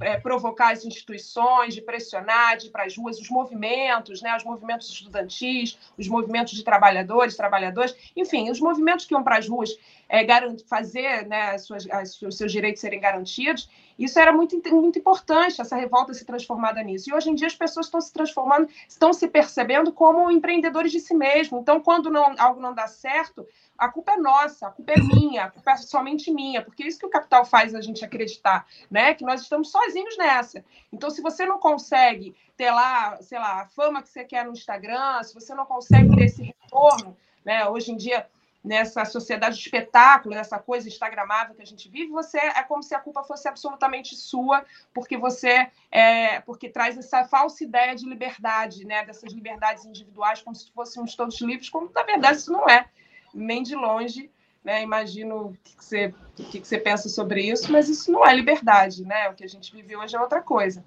é, 0.00 0.18
provocar 0.18 0.72
as 0.72 0.84
instituições, 0.84 1.74
de 1.74 1.80
pressionar, 1.80 2.56
de 2.56 2.66
ir 2.66 2.70
para 2.70 2.84
as 2.84 2.96
ruas, 2.96 3.18
os 3.18 3.30
movimentos, 3.30 4.22
né, 4.22 4.36
os 4.36 4.44
movimentos 4.44 4.88
estudantis, 4.90 5.78
os 5.96 6.08
movimentos 6.08 6.54
de 6.54 6.64
trabalhadores, 6.64 7.36
trabalhadoras, 7.36 7.94
enfim, 8.16 8.50
os 8.50 8.60
movimentos 8.60 9.04
que 9.04 9.14
iam 9.14 9.22
para 9.22 9.38
as 9.38 9.48
ruas 9.48 9.70
é, 10.08 10.26
fazer 10.68 11.26
né, 11.26 11.52
as 11.52 11.66
suas, 11.66 11.88
as, 11.90 12.20
os 12.22 12.36
seus 12.36 12.52
direitos 12.52 12.80
serem 12.80 13.00
garantidos, 13.00 13.68
isso 13.98 14.18
era 14.18 14.32
muito, 14.32 14.60
muito 14.74 14.98
importante, 14.98 15.60
essa 15.60 15.76
revolta 15.76 16.12
se 16.12 16.24
transformada 16.24 16.82
nisso. 16.82 17.08
E 17.08 17.14
hoje 17.14 17.30
em 17.30 17.34
dia 17.34 17.46
as 17.46 17.54
pessoas 17.54 17.86
estão 17.86 18.00
se 18.00 18.12
transformando, 18.12 18.68
estão 18.88 19.12
se 19.12 19.28
percebendo 19.28 19.92
como 19.92 20.30
empreendedores 20.30 20.90
de 20.90 21.00
si 21.00 21.14
mesmos. 21.14 21.60
Então, 21.60 21.80
quando 21.80 22.10
não, 22.10 22.34
algo 22.38 22.60
não 22.60 22.74
dá 22.74 22.88
certo, 22.88 23.46
a 23.78 23.88
culpa 23.88 24.12
é 24.12 24.16
nossa, 24.16 24.68
a 24.68 24.70
culpa 24.70 24.92
é 24.92 25.00
minha, 25.00 25.44
a 25.44 25.50
culpa 25.50 25.72
é 25.72 25.76
somente 25.76 26.32
minha, 26.32 26.62
porque 26.62 26.82
é 26.82 26.86
isso 26.88 26.98
que 26.98 27.06
o 27.06 27.10
capital 27.10 27.44
faz 27.44 27.74
a 27.74 27.80
gente 27.80 28.04
acreditar, 28.04 28.66
né? 28.90 29.14
Que 29.14 29.24
nós 29.24 29.42
estamos 29.42 29.70
sozinhos 29.70 30.16
nessa. 30.16 30.64
Então, 30.92 31.10
se 31.10 31.22
você 31.22 31.46
não 31.46 31.58
consegue 31.58 32.34
ter 32.56 32.70
lá, 32.70 33.20
sei 33.20 33.38
lá, 33.38 33.62
a 33.62 33.66
fama 33.66 34.02
que 34.02 34.08
você 34.08 34.24
quer 34.24 34.44
no 34.44 34.52
Instagram, 34.52 35.22
se 35.22 35.34
você 35.34 35.54
não 35.54 35.66
consegue 35.66 36.14
ter 36.16 36.24
esse 36.24 36.42
retorno, 36.42 37.16
né? 37.44 37.68
Hoje 37.68 37.92
em 37.92 37.96
dia, 37.96 38.26
nessa 38.64 39.04
sociedade 39.04 39.56
de 39.56 39.62
espetáculo, 39.62 40.34
nessa 40.34 40.58
coisa 40.58 40.88
instagramável 40.88 41.54
que 41.54 41.60
a 41.60 41.66
gente 41.66 41.88
vive, 41.90 42.10
você 42.10 42.38
é 42.38 42.62
como 42.62 42.82
se 42.82 42.94
a 42.94 42.98
culpa 42.98 43.22
fosse 43.22 43.46
absolutamente 43.46 44.16
sua, 44.16 44.64
porque 44.94 45.18
você 45.18 45.68
é, 45.90 46.40
porque 46.40 46.70
traz 46.70 46.96
essa 46.96 47.24
falsa 47.24 47.62
ideia 47.62 47.94
de 47.94 48.08
liberdade, 48.08 48.86
né? 48.86 49.04
Dessas 49.04 49.32
liberdades 49.32 49.84
individuais, 49.84 50.40
como 50.40 50.56
se 50.56 50.72
fôssemos 50.72 51.14
todos 51.14 51.40
livres, 51.42 51.68
como 51.68 51.90
na 51.94 52.02
verdade 52.02 52.38
isso 52.38 52.50
não 52.50 52.66
é 52.66 52.86
nem 53.34 53.62
de 53.62 53.74
longe, 53.74 54.30
né? 54.64 54.82
Imagino 54.82 55.48
o 55.48 55.56
que, 55.62 55.76
você, 55.78 56.14
o 56.38 56.44
que, 56.44 56.58
você 56.60 56.78
pensa 56.78 57.10
sobre 57.10 57.42
isso, 57.42 57.70
mas 57.70 57.90
isso 57.90 58.10
não 58.10 58.26
é 58.26 58.34
liberdade, 58.34 59.04
né? 59.04 59.28
O 59.28 59.34
que 59.34 59.44
a 59.44 59.48
gente 59.48 59.70
vive 59.72 59.94
hoje 59.94 60.16
é 60.16 60.20
outra 60.20 60.40
coisa. 60.40 60.82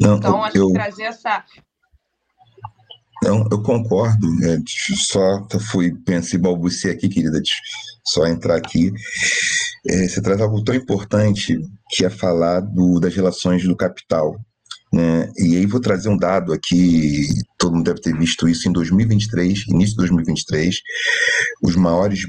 Não, 0.00 0.16
então, 0.16 0.42
acho 0.42 0.56
eu, 0.56 0.68
que 0.68 0.72
trazer 0.72 1.04
essa. 1.04 1.44
Não, 3.22 3.46
eu 3.50 3.62
concordo. 3.62 4.28
Né? 4.36 4.62
Só 4.96 5.46
fui, 5.70 5.94
pensei, 6.04 6.38
balbuciei 6.38 6.92
aqui, 6.92 7.08
querida, 7.08 7.40
só 8.04 8.26
entrar 8.26 8.56
aqui. 8.56 8.92
É, 9.86 10.08
você 10.08 10.20
traz 10.20 10.40
algo 10.40 10.62
tão 10.62 10.74
importante 10.74 11.58
que 11.90 12.04
é 12.04 12.10
falar 12.10 12.60
do, 12.60 12.98
das 13.00 13.14
relações 13.14 13.62
do 13.64 13.76
capital. 13.76 14.36
Né? 14.92 15.30
E 15.38 15.56
aí 15.56 15.66
vou 15.66 15.80
trazer 15.80 16.08
um 16.08 16.16
dado 16.16 16.52
aqui, 16.52 17.26
todo 17.58 17.74
mundo 17.74 17.86
deve 17.86 18.00
ter 18.00 18.16
visto 18.16 18.46
isso 18.46 18.68
em 18.68 18.72
2023, 18.72 19.68
início 19.68 19.92
de 19.92 19.96
2023, 19.96 20.76
os 21.62 21.74
maiores, 21.76 22.20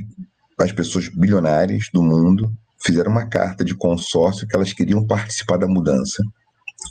as 0.58 0.72
pessoas 0.72 1.10
bilionárias 1.10 1.88
do 1.94 2.02
mundo 2.02 2.50
fizeram 2.86 3.12
uma 3.12 3.26
carta 3.28 3.66
de 3.66 3.76
consórcio 3.76 4.48
que 4.48 4.56
elas 4.56 4.72
queriam 4.72 5.06
participar 5.06 5.58
da 5.58 5.68
mudança. 5.68 6.24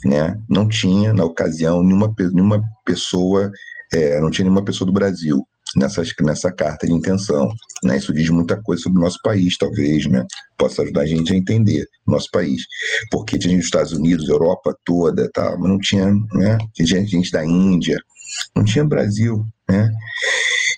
Né? 0.05 0.39
Não 0.47 0.67
tinha, 0.67 1.13
na 1.13 1.23
ocasião, 1.23 1.83
nenhuma, 1.83 2.13
nenhuma 2.31 2.63
pessoa, 2.85 3.51
é, 3.93 4.19
não 4.19 4.29
tinha 4.29 4.43
nenhuma 4.43 4.65
pessoa 4.65 4.85
do 4.85 4.93
Brasil 4.93 5.45
nessa, 5.75 6.03
nessa 6.21 6.51
carta 6.51 6.85
de 6.87 6.93
intenção. 6.93 7.49
Né? 7.83 7.97
Isso 7.97 8.13
diz 8.13 8.29
muita 8.29 8.61
coisa 8.61 8.81
sobre 8.81 8.99
o 8.99 9.01
nosso 9.01 9.19
país, 9.23 9.57
talvez, 9.57 10.05
né? 10.07 10.25
possa 10.57 10.81
ajudar 10.81 11.01
a 11.01 11.05
gente 11.05 11.33
a 11.33 11.35
entender 11.35 11.85
o 12.05 12.11
nosso 12.11 12.29
país. 12.31 12.63
Porque 13.11 13.37
tinha 13.37 13.57
os 13.57 13.65
Estados 13.65 13.91
Unidos, 13.91 14.27
Europa 14.27 14.75
toda, 14.83 15.29
tal, 15.33 15.59
mas 15.59 15.69
não 15.69 15.79
tinha 15.79 16.11
né? 16.33 16.57
tinha 16.73 17.05
gente 17.05 17.31
da 17.31 17.45
Índia, 17.45 17.99
não 18.55 18.63
tinha 18.63 18.85
Brasil. 18.85 19.45
Né? 19.69 19.91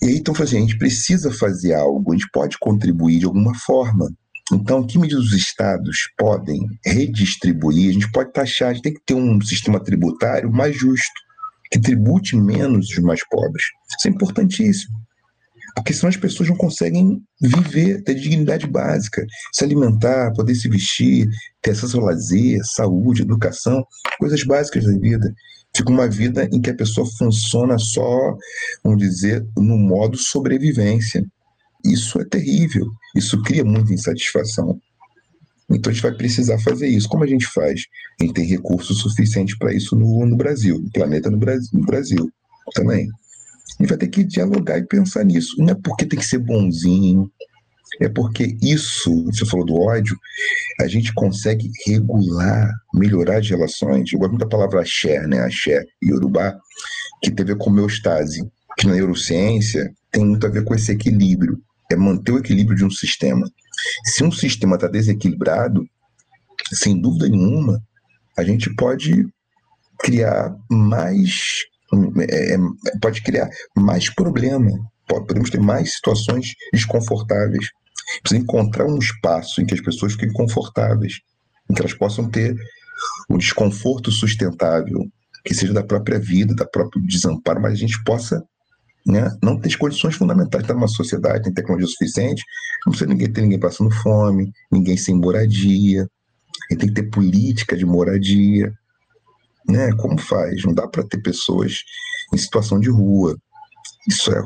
E 0.01 0.07
aí, 0.07 0.15
então, 0.17 0.33
assim, 0.37 0.57
a 0.57 0.61
gente 0.61 0.77
precisa 0.77 1.31
fazer 1.31 1.73
algo, 1.73 2.11
a 2.11 2.15
gente 2.15 2.29
pode 2.31 2.57
contribuir 2.59 3.19
de 3.19 3.25
alguma 3.25 3.55
forma. 3.55 4.11
Então, 4.53 4.85
que 4.85 4.99
medidas 4.99 5.25
os 5.25 5.33
estados 5.33 5.97
podem 6.15 6.59
redistribuir? 6.85 7.89
A 7.89 7.93
gente 7.93 8.11
pode 8.11 8.31
taxar, 8.31 8.69
a 8.69 8.73
gente 8.73 8.83
tem 8.83 8.93
que 8.93 9.01
ter 9.03 9.15
um 9.15 9.41
sistema 9.41 9.79
tributário 9.79 10.51
mais 10.51 10.75
justo 10.75 11.24
que 11.71 11.79
tribute 11.79 12.35
menos 12.35 12.89
os 12.89 12.99
mais 12.99 13.21
pobres. 13.27 13.63
Isso 13.97 14.07
é 14.07 14.11
importantíssimo. 14.11 14.95
Porque 15.75 15.93
senão 15.93 16.09
as 16.09 16.17
pessoas 16.17 16.47
não 16.47 16.55
conseguem 16.55 17.21
viver, 17.41 18.01
ter 18.03 18.15
dignidade 18.15 18.65
básica, 18.65 19.25
se 19.51 19.63
alimentar, 19.63 20.31
poder 20.33 20.55
se 20.55 20.69
vestir, 20.69 21.27
ter 21.61 21.71
acesso 21.71 21.97
ao 21.99 22.05
lazer, 22.05 22.61
saúde, 22.63 23.23
educação, 23.23 23.83
coisas 24.17 24.43
básicas 24.43 24.85
da 24.85 24.97
vida. 24.97 25.33
Fica 25.75 25.91
uma 25.91 26.07
vida 26.07 26.47
em 26.53 26.61
que 26.61 26.69
a 26.69 26.75
pessoa 26.75 27.05
funciona 27.17 27.77
só, 27.77 28.35
vamos 28.81 28.99
dizer, 28.99 29.45
no 29.57 29.77
modo 29.77 30.17
sobrevivência. 30.17 31.25
Isso 31.83 32.19
é 32.21 32.25
terrível. 32.25 32.87
Isso 33.13 33.41
cria 33.43 33.65
muita 33.65 33.93
insatisfação. 33.93 34.79
Então 35.69 35.89
a 35.89 35.93
gente 35.93 36.03
vai 36.03 36.13
precisar 36.13 36.59
fazer 36.59 36.87
isso. 36.87 37.07
Como 37.09 37.23
a 37.23 37.27
gente 37.27 37.47
faz? 37.47 37.85
A 38.19 38.23
gente 38.23 38.33
tem 38.33 38.45
recursos 38.45 38.99
suficientes 38.99 39.57
para 39.57 39.73
isso 39.73 39.95
no, 39.95 40.25
no, 40.25 40.35
Brasil, 40.35 40.79
no 40.79 40.91
planeta 40.91 41.29
no 41.29 41.37
Brasil, 41.37 41.69
no 41.73 41.85
Brasil 41.85 42.31
também. 42.73 43.07
Gente 43.79 43.89
vai 43.89 43.97
ter 43.97 44.07
que 44.07 44.23
dialogar 44.23 44.77
e 44.77 44.85
pensar 44.85 45.23
nisso. 45.23 45.55
Não 45.57 45.69
é 45.69 45.75
porque 45.75 46.05
tem 46.05 46.19
que 46.19 46.25
ser 46.25 46.37
bonzinho, 46.37 47.29
é 47.99 48.09
porque 48.09 48.57
isso, 48.61 49.25
você 49.25 49.45
falou 49.45 49.65
do 49.65 49.75
ódio, 49.75 50.17
a 50.81 50.87
gente 50.87 51.13
consegue 51.13 51.71
regular, 51.85 52.71
melhorar 52.93 53.39
as 53.39 53.49
relações. 53.49 54.11
Eu 54.11 54.19
gosto 54.19 54.31
muito 54.31 54.43
da 54.43 54.49
palavra 54.49 54.81
axé, 54.81 55.25
né? 55.27 55.39
Axé 55.39 55.83
e 56.01 56.13
urubá, 56.13 56.55
que 57.21 57.31
tem 57.31 57.43
a 57.43 57.47
ver 57.47 57.57
com 57.57 57.69
homeostase, 57.69 58.43
que 58.77 58.87
na 58.87 58.95
neurociência 58.95 59.93
tem 60.11 60.25
muito 60.25 60.45
a 60.45 60.49
ver 60.49 60.63
com 60.63 60.75
esse 60.75 60.91
equilíbrio, 60.91 61.61
é 61.91 61.95
manter 61.95 62.31
o 62.31 62.39
equilíbrio 62.39 62.77
de 62.77 62.85
um 62.85 62.89
sistema. 62.89 63.49
Se 64.05 64.23
um 64.23 64.31
sistema 64.31 64.75
está 64.75 64.87
desequilibrado, 64.87 65.85
sem 66.73 66.99
dúvida 66.99 67.27
nenhuma, 67.29 67.81
a 68.37 68.43
gente 68.43 68.73
pode 68.75 69.25
criar 69.99 70.55
mais 70.69 71.65
é, 72.29 72.55
é, 72.55 72.57
pode 73.01 73.21
criar 73.21 73.49
mais 73.77 74.09
problema, 74.13 74.71
podemos 75.07 75.49
ter 75.49 75.59
mais 75.59 75.93
situações 75.95 76.53
desconfortáveis. 76.73 77.67
Precisa 78.21 78.41
encontrar 78.41 78.85
um 78.85 78.97
espaço 78.97 79.61
em 79.61 79.65
que 79.65 79.73
as 79.73 79.81
pessoas 79.81 80.13
fiquem 80.13 80.31
confortáveis, 80.33 81.19
em 81.69 81.73
que 81.73 81.81
elas 81.81 81.93
possam 81.93 82.29
ter 82.29 82.55
um 83.29 83.37
desconforto 83.37 84.11
sustentável, 84.11 85.05
que 85.43 85.53
seja 85.53 85.73
da 85.73 85.83
própria 85.83 86.19
vida, 86.19 86.55
da 86.55 86.65
próprio 86.65 87.01
desamparo, 87.05 87.61
mas 87.61 87.73
a 87.73 87.77
gente 87.77 88.03
possa 88.03 88.43
né, 89.05 89.37
não 89.41 89.59
ter 89.59 89.67
as 89.67 89.75
condições 89.75 90.15
fundamentais. 90.15 90.63
Está 90.63 90.73
numa 90.73 90.87
sociedade, 90.87 91.43
tem 91.43 91.53
tecnologia 91.53 91.87
suficiente, 91.87 92.43
não 92.85 92.91
precisa 92.91 93.09
ninguém 93.09 93.31
ter 93.31 93.41
ninguém 93.41 93.59
passando 93.59 93.91
fome, 93.91 94.51
ninguém 94.71 94.97
sem 94.97 95.15
moradia. 95.15 96.07
Gente 96.71 96.79
tem 96.79 96.89
que 96.89 96.95
ter 96.95 97.09
política 97.09 97.77
de 97.77 97.85
moradia. 97.85 98.73
Né? 99.67 99.91
Como 99.93 100.17
faz? 100.17 100.63
Não 100.63 100.73
dá 100.73 100.87
para 100.87 101.03
ter 101.03 101.21
pessoas 101.21 101.79
em 102.33 102.37
situação 102.37 102.79
de 102.79 102.89
rua. 102.89 103.37
Isso 104.07 104.31
é, 104.31 104.41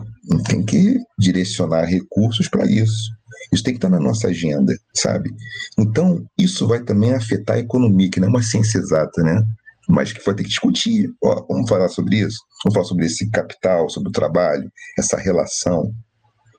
tem 0.47 0.63
que 0.63 0.97
direcionar 1.17 1.85
recursos 1.85 2.47
para 2.47 2.65
isso. 2.65 3.11
Isso 3.51 3.63
tem 3.63 3.73
que 3.73 3.77
estar 3.77 3.89
na 3.89 3.99
nossa 3.99 4.27
agenda, 4.27 4.77
sabe? 4.93 5.33
Então, 5.77 6.25
isso 6.37 6.67
vai 6.67 6.81
também 6.81 7.13
afetar 7.13 7.57
a 7.57 7.59
economia, 7.59 8.09
que 8.09 8.19
não 8.19 8.27
é 8.27 8.31
uma 8.31 8.43
ciência 8.43 8.77
exata, 8.77 9.23
né? 9.23 9.43
Mas 9.89 10.13
que 10.13 10.23
vai 10.23 10.35
ter 10.35 10.43
que 10.43 10.49
discutir. 10.49 11.09
Ó, 11.23 11.45
vamos 11.49 11.67
falar 11.67 11.89
sobre 11.89 12.19
isso? 12.19 12.37
Vamos 12.63 12.75
falar 12.75 12.85
sobre 12.85 13.05
esse 13.05 13.29
capital, 13.29 13.89
sobre 13.89 14.09
o 14.09 14.13
trabalho, 14.13 14.71
essa 14.97 15.17
relação. 15.17 15.91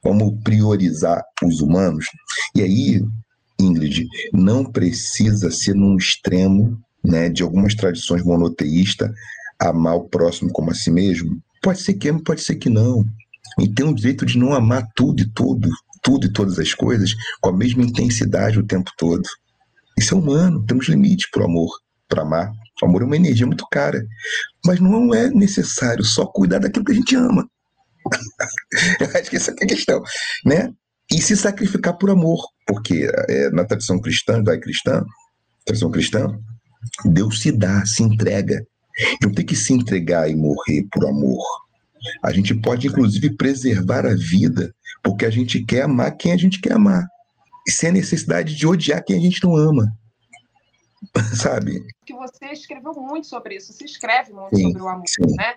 Vamos 0.03 0.43
priorizar 0.43 1.23
os 1.45 1.61
humanos. 1.61 2.07
E 2.55 2.63
aí, 2.63 3.03
Ingrid, 3.61 4.07
não 4.33 4.65
precisa 4.65 5.51
ser 5.51 5.75
num 5.75 5.97
extremo 5.97 6.79
né, 7.05 7.29
de 7.29 7.43
algumas 7.43 7.75
tradições 7.75 8.25
monoteístas 8.25 9.11
amar 9.61 9.97
o 9.97 10.09
próximo 10.09 10.51
como 10.51 10.71
a 10.71 10.75
si 10.75 10.91
mesmo. 10.91 11.39
Pode 11.63 11.81
ser 11.81 11.95
que 11.95 12.09
ame, 12.09 12.23
pode 12.23 12.43
ser 12.43 12.57
que 12.57 12.71
não. 12.71 13.05
E 13.59 13.69
tem 13.69 13.87
o 13.87 13.95
direito 13.95 14.25
de 14.25 14.39
não 14.39 14.55
amar 14.55 14.89
tudo 14.95 15.23
e 15.23 15.29
tudo, 15.29 15.69
tudo 16.03 16.27
e 16.27 16.33
todas 16.33 16.59
as 16.59 16.73
coisas 16.73 17.15
com 17.41 17.51
a 17.51 17.57
mesma 17.57 17.83
intensidade 17.83 18.59
o 18.59 18.67
tempo 18.67 18.91
todo. 18.97 19.29
Isso 19.99 20.15
é 20.15 20.19
humano, 20.19 20.65
temos 20.65 20.89
limite 20.89 21.29
para 21.31 21.43
o 21.43 21.45
amor, 21.45 21.71
para 22.09 22.23
amar. 22.23 22.53
O 22.83 22.87
amor 22.87 23.03
é 23.03 23.05
uma 23.05 23.17
energia 23.17 23.47
muito 23.47 23.67
cara. 23.71 24.05
Mas 24.65 24.81
não 24.81 25.15
é 25.15 25.29
necessário 25.31 26.05
só 26.05 26.27
cuidar 26.27 26.59
daquilo 26.59 26.85
que 26.85 26.93
a 26.93 26.95
gente 26.95 27.17
ama. 27.17 27.49
Eu 29.01 29.07
acho 29.21 29.31
que 29.31 29.37
essa 29.37 29.51
é 29.51 29.65
a 29.65 29.69
questão. 29.69 30.03
Né? 30.45 30.71
E 31.13 31.21
se 31.21 31.37
sacrificar 31.37 31.97
por 31.97 32.11
amor. 32.11 32.43
Porque 32.67 33.11
é, 33.29 33.51
na 33.51 33.65
tradição 33.65 33.99
cristã, 33.99 34.43
da 34.43 34.59
cristã, 34.59 35.05
tradição 35.65 35.91
cristã, 35.91 36.39
Deus 37.05 37.41
se 37.41 37.53
dá, 37.53 37.85
se 37.85 38.03
entrega. 38.03 38.65
Não 39.23 39.33
tem 39.33 39.45
que 39.45 39.57
se 39.57 39.73
entregar 39.73 40.31
e 40.31 40.37
morrer 40.37 40.87
por 40.93 41.07
amor. 41.07 41.43
A 42.23 42.33
gente 42.33 42.55
pode, 42.55 42.87
inclusive, 42.87 43.37
preservar 43.37 44.07
a 44.07 44.15
vida 44.15 44.73
porque 45.03 45.25
a 45.25 45.31
gente 45.31 45.65
quer 45.65 45.83
amar 45.83 46.17
quem 46.17 46.33
a 46.33 46.37
gente 46.37 46.61
quer 46.61 46.75
amar. 46.75 47.07
E 47.67 47.73
sem 47.73 47.91
a 47.91 47.93
necessidade 47.93 48.55
de 48.55 48.67
odiar 48.67 49.03
quem 49.05 49.17
a 49.17 49.21
gente 49.21 49.43
não 49.43 49.57
ama. 49.57 49.93
Sabe? 51.37 51.87
Que 52.05 52.13
você 52.13 52.47
escreveu 52.47 52.93
muito 52.95 53.27
sobre 53.27 53.57
isso, 53.57 53.73
se 53.73 53.85
escreve 53.85 54.33
muito 54.33 54.57
sim, 54.57 54.65
sobre 54.65 54.83
o 54.83 54.89
amor, 54.89 55.09
sim. 55.09 55.35
né? 55.37 55.57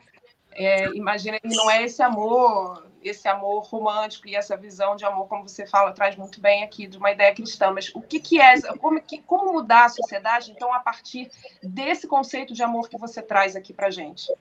É, 0.55 0.87
imagina 0.95 1.39
que 1.39 1.47
não 1.47 1.69
é 1.69 1.83
esse 1.83 2.01
amor, 2.01 2.87
esse 3.01 3.27
amor 3.27 3.63
romântico 3.63 4.27
e 4.27 4.35
essa 4.35 4.55
visão 4.55 4.95
de 4.95 5.03
amor, 5.03 5.27
como 5.27 5.47
você 5.47 5.65
fala, 5.65 5.91
traz 5.91 6.15
muito 6.15 6.39
bem 6.39 6.63
aqui 6.63 6.87
de 6.87 6.97
uma 6.97 7.11
ideia 7.11 7.33
cristã. 7.33 7.71
Mas 7.71 7.91
o 7.93 8.01
que, 8.01 8.19
que 8.19 8.39
é, 8.39 8.61
como, 8.77 9.01
que, 9.01 9.21
como 9.23 9.51
mudar 9.51 9.85
a 9.85 9.89
sociedade, 9.89 10.51
então, 10.51 10.71
a 10.73 10.79
partir 10.79 11.29
desse 11.61 12.07
conceito 12.07 12.53
de 12.53 12.63
amor 12.63 12.87
que 12.87 12.97
você 12.97 13.21
traz 13.21 13.55
aqui 13.55 13.73
para 13.73 13.89
gente? 13.89 14.31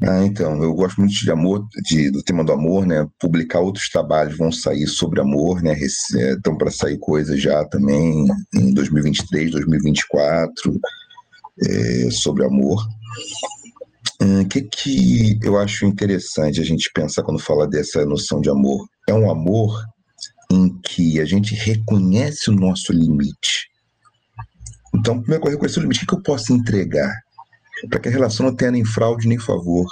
Ah, 0.00 0.24
então, 0.24 0.62
eu 0.62 0.72
gosto 0.74 1.00
muito 1.00 1.12
de 1.12 1.30
amor, 1.30 1.66
de, 1.82 2.10
do 2.10 2.22
tema 2.22 2.44
do 2.44 2.52
amor, 2.52 2.86
né? 2.86 3.04
Publicar 3.18 3.58
outros 3.60 3.88
trabalhos 3.88 4.38
vão 4.38 4.52
sair 4.52 4.86
sobre 4.86 5.20
amor, 5.20 5.60
né? 5.60 5.76
Estão 5.76 6.56
para 6.56 6.70
sair 6.70 6.98
coisas 6.98 7.40
já 7.42 7.64
também 7.64 8.26
em 8.54 8.72
2023, 8.72 9.50
2024 9.50 10.80
é, 11.66 12.10
sobre 12.10 12.44
amor. 12.44 12.86
O 14.20 14.24
hum, 14.24 14.44
que, 14.44 14.62
que 14.62 15.38
eu 15.42 15.58
acho 15.58 15.84
interessante 15.84 16.60
a 16.60 16.64
gente 16.64 16.90
pensar 16.92 17.24
quando 17.24 17.40
fala 17.40 17.66
dessa 17.66 18.04
noção 18.04 18.40
de 18.40 18.50
amor? 18.50 18.86
É 19.08 19.14
um 19.14 19.28
amor 19.28 19.82
em 20.50 20.78
que 20.80 21.20
a 21.20 21.24
gente 21.24 21.54
reconhece 21.54 22.50
o 22.50 22.54
nosso 22.54 22.92
limite. 22.92 23.68
Então, 24.94 25.20
primeiro 25.20 25.44
eu 25.46 25.50
reconhecer 25.50 25.80
o 25.80 25.82
limite, 25.82 25.98
o 25.98 26.00
que, 26.00 26.06
que 26.06 26.14
eu 26.14 26.22
posso 26.22 26.52
entregar? 26.52 27.12
Para 27.88 28.00
que 28.00 28.08
a 28.08 28.12
relação 28.12 28.46
não 28.46 28.54
tenha 28.54 28.70
nem 28.70 28.84
fraude 28.84 29.28
nem 29.28 29.38
favor. 29.38 29.86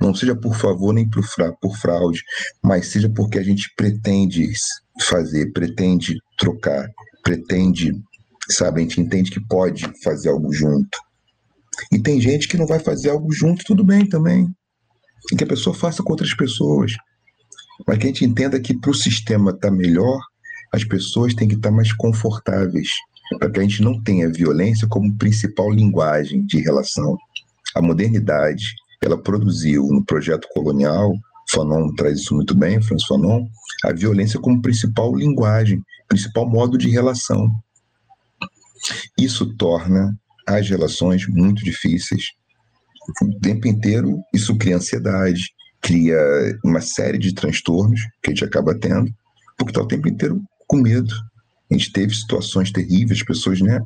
Não 0.00 0.14
seja 0.14 0.34
por 0.34 0.54
favor 0.54 0.94
nem 0.94 1.08
por, 1.08 1.22
fra 1.22 1.52
por 1.60 1.76
fraude, 1.76 2.22
mas 2.62 2.86
seja 2.86 3.08
porque 3.08 3.38
a 3.38 3.42
gente 3.42 3.70
pretende 3.76 4.50
fazer, 5.02 5.52
pretende 5.52 6.16
trocar, 6.38 6.88
pretende, 7.22 7.92
sabe, 8.48 8.80
a 8.80 8.82
gente 8.82 9.00
entende 9.00 9.30
que 9.30 9.46
pode 9.46 9.86
fazer 10.02 10.30
algo 10.30 10.52
junto. 10.52 10.98
E 11.92 11.98
tem 11.98 12.20
gente 12.20 12.48
que 12.48 12.56
não 12.56 12.66
vai 12.66 12.78
fazer 12.78 13.10
algo 13.10 13.30
junto, 13.32 13.64
tudo 13.64 13.84
bem 13.84 14.06
também. 14.06 14.48
E 15.30 15.36
que 15.36 15.44
a 15.44 15.46
pessoa 15.46 15.74
faça 15.74 16.02
com 16.02 16.12
outras 16.12 16.34
pessoas. 16.34 16.92
Mas 17.86 17.98
que 17.98 18.04
a 18.04 18.06
gente 18.06 18.24
entenda 18.24 18.60
que 18.60 18.78
para 18.78 18.90
o 18.90 18.94
sistema 18.94 19.50
estar 19.50 19.68
tá 19.68 19.74
melhor, 19.74 20.18
as 20.72 20.84
pessoas 20.84 21.34
têm 21.34 21.48
que 21.48 21.54
estar 21.54 21.70
tá 21.70 21.74
mais 21.74 21.92
confortáveis. 21.92 22.88
Para 23.38 23.50
que 23.50 23.60
a 23.60 23.62
gente 23.62 23.82
não 23.82 24.02
tenha 24.02 24.30
violência 24.30 24.88
como 24.88 25.16
principal 25.16 25.70
linguagem 25.70 26.44
de 26.44 26.60
relação. 26.60 27.16
A 27.74 27.80
modernidade, 27.80 28.64
ela 29.02 29.20
produziu 29.20 29.86
no 29.86 30.04
projeto 30.04 30.48
colonial, 30.52 31.14
Fanon 31.50 31.92
traz 31.94 32.20
isso 32.20 32.34
muito 32.34 32.54
bem, 32.54 32.80
François 32.80 33.20
Fanon, 33.20 33.46
a 33.84 33.92
violência 33.92 34.38
como 34.40 34.62
principal 34.62 35.14
linguagem, 35.14 35.82
principal 36.08 36.48
modo 36.48 36.78
de 36.78 36.90
relação. 36.90 37.50
Isso 39.18 39.54
torna 39.56 40.16
as 40.46 40.68
relações 40.68 41.26
muito 41.28 41.64
difíceis. 41.64 42.24
O 43.22 43.40
tempo 43.40 43.66
inteiro 43.66 44.20
isso 44.34 44.56
cria 44.56 44.76
ansiedade, 44.76 45.50
cria 45.80 46.18
uma 46.64 46.80
série 46.80 47.18
de 47.18 47.34
transtornos 47.34 48.00
que 48.22 48.30
a 48.30 48.34
gente 48.34 48.44
acaba 48.44 48.78
tendo, 48.78 49.12
porque 49.56 49.70
está 49.70 49.82
o 49.82 49.88
tempo 49.88 50.08
inteiro 50.08 50.40
com 50.66 50.76
medo. 50.76 51.12
A 51.70 51.74
gente 51.74 51.92
teve 51.92 52.14
situações 52.14 52.72
terríveis, 52.72 53.24
pessoas, 53.24 53.60
né? 53.60 53.80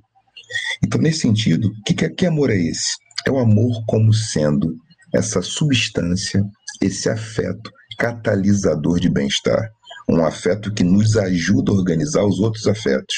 Então, 0.82 1.00
nesse 1.00 1.20
sentido, 1.20 1.70
que, 1.86 1.94
que, 1.94 2.08
que 2.08 2.26
amor 2.26 2.50
é 2.50 2.56
esse? 2.56 2.96
É 3.26 3.30
o 3.30 3.38
amor 3.38 3.84
como 3.86 4.12
sendo 4.12 4.76
essa 5.12 5.40
substância, 5.42 6.44
esse 6.80 7.08
afeto 7.08 7.70
catalisador 7.98 8.98
de 9.00 9.08
bem-estar. 9.08 9.70
Um 10.08 10.24
afeto 10.24 10.72
que 10.72 10.84
nos 10.84 11.16
ajuda 11.16 11.72
a 11.72 11.74
organizar 11.74 12.24
os 12.24 12.38
outros 12.40 12.66
afetos. 12.66 13.14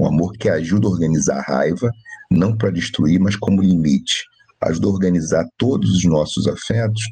Um 0.00 0.06
amor 0.06 0.32
que 0.32 0.48
ajuda 0.48 0.86
a 0.86 0.90
organizar 0.90 1.38
a 1.38 1.42
raiva, 1.42 1.90
não 2.30 2.56
para 2.56 2.70
destruir, 2.70 3.18
mas 3.18 3.36
como 3.36 3.62
limite. 3.62 4.24
Ajuda 4.60 4.86
a 4.86 4.90
organizar 4.90 5.44
todos 5.56 5.90
os 5.90 6.04
nossos 6.04 6.46
afetos 6.46 7.02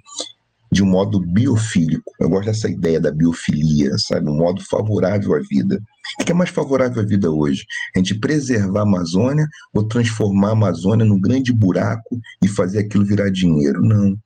de 0.71 0.83
um 0.83 0.87
modo 0.87 1.21
biofílico. 1.21 2.13
Eu 2.21 2.29
gosto 2.29 2.47
dessa 2.47 2.69
ideia 2.69 3.01
da 3.01 3.11
biofilia, 3.11 3.97
sabe? 3.99 4.31
Um 4.31 4.37
modo 4.37 4.63
favorável 4.65 5.35
à 5.35 5.41
vida. 5.41 5.83
O 6.21 6.25
que 6.25 6.33
é 6.33 6.35
mais 6.35 6.51
favorável 6.51 7.03
à 7.03 7.05
vida 7.05 7.31
hoje? 7.31 7.65
A 7.95 7.99
gente 7.99 8.15
preservar 8.15 8.81
a 8.81 8.83
Amazônia 8.83 9.47
ou 9.75 9.85
transformar 9.85 10.49
a 10.49 10.53
Amazônia 10.53 11.05
num 11.05 11.21
grande 11.21 11.53
buraco 11.53 12.21
e 12.43 12.49
fazer 12.49 12.81
aquilo 12.81 13.05
virar 13.05 13.31
dinheiro? 13.31 13.83
Não. 13.83 14.17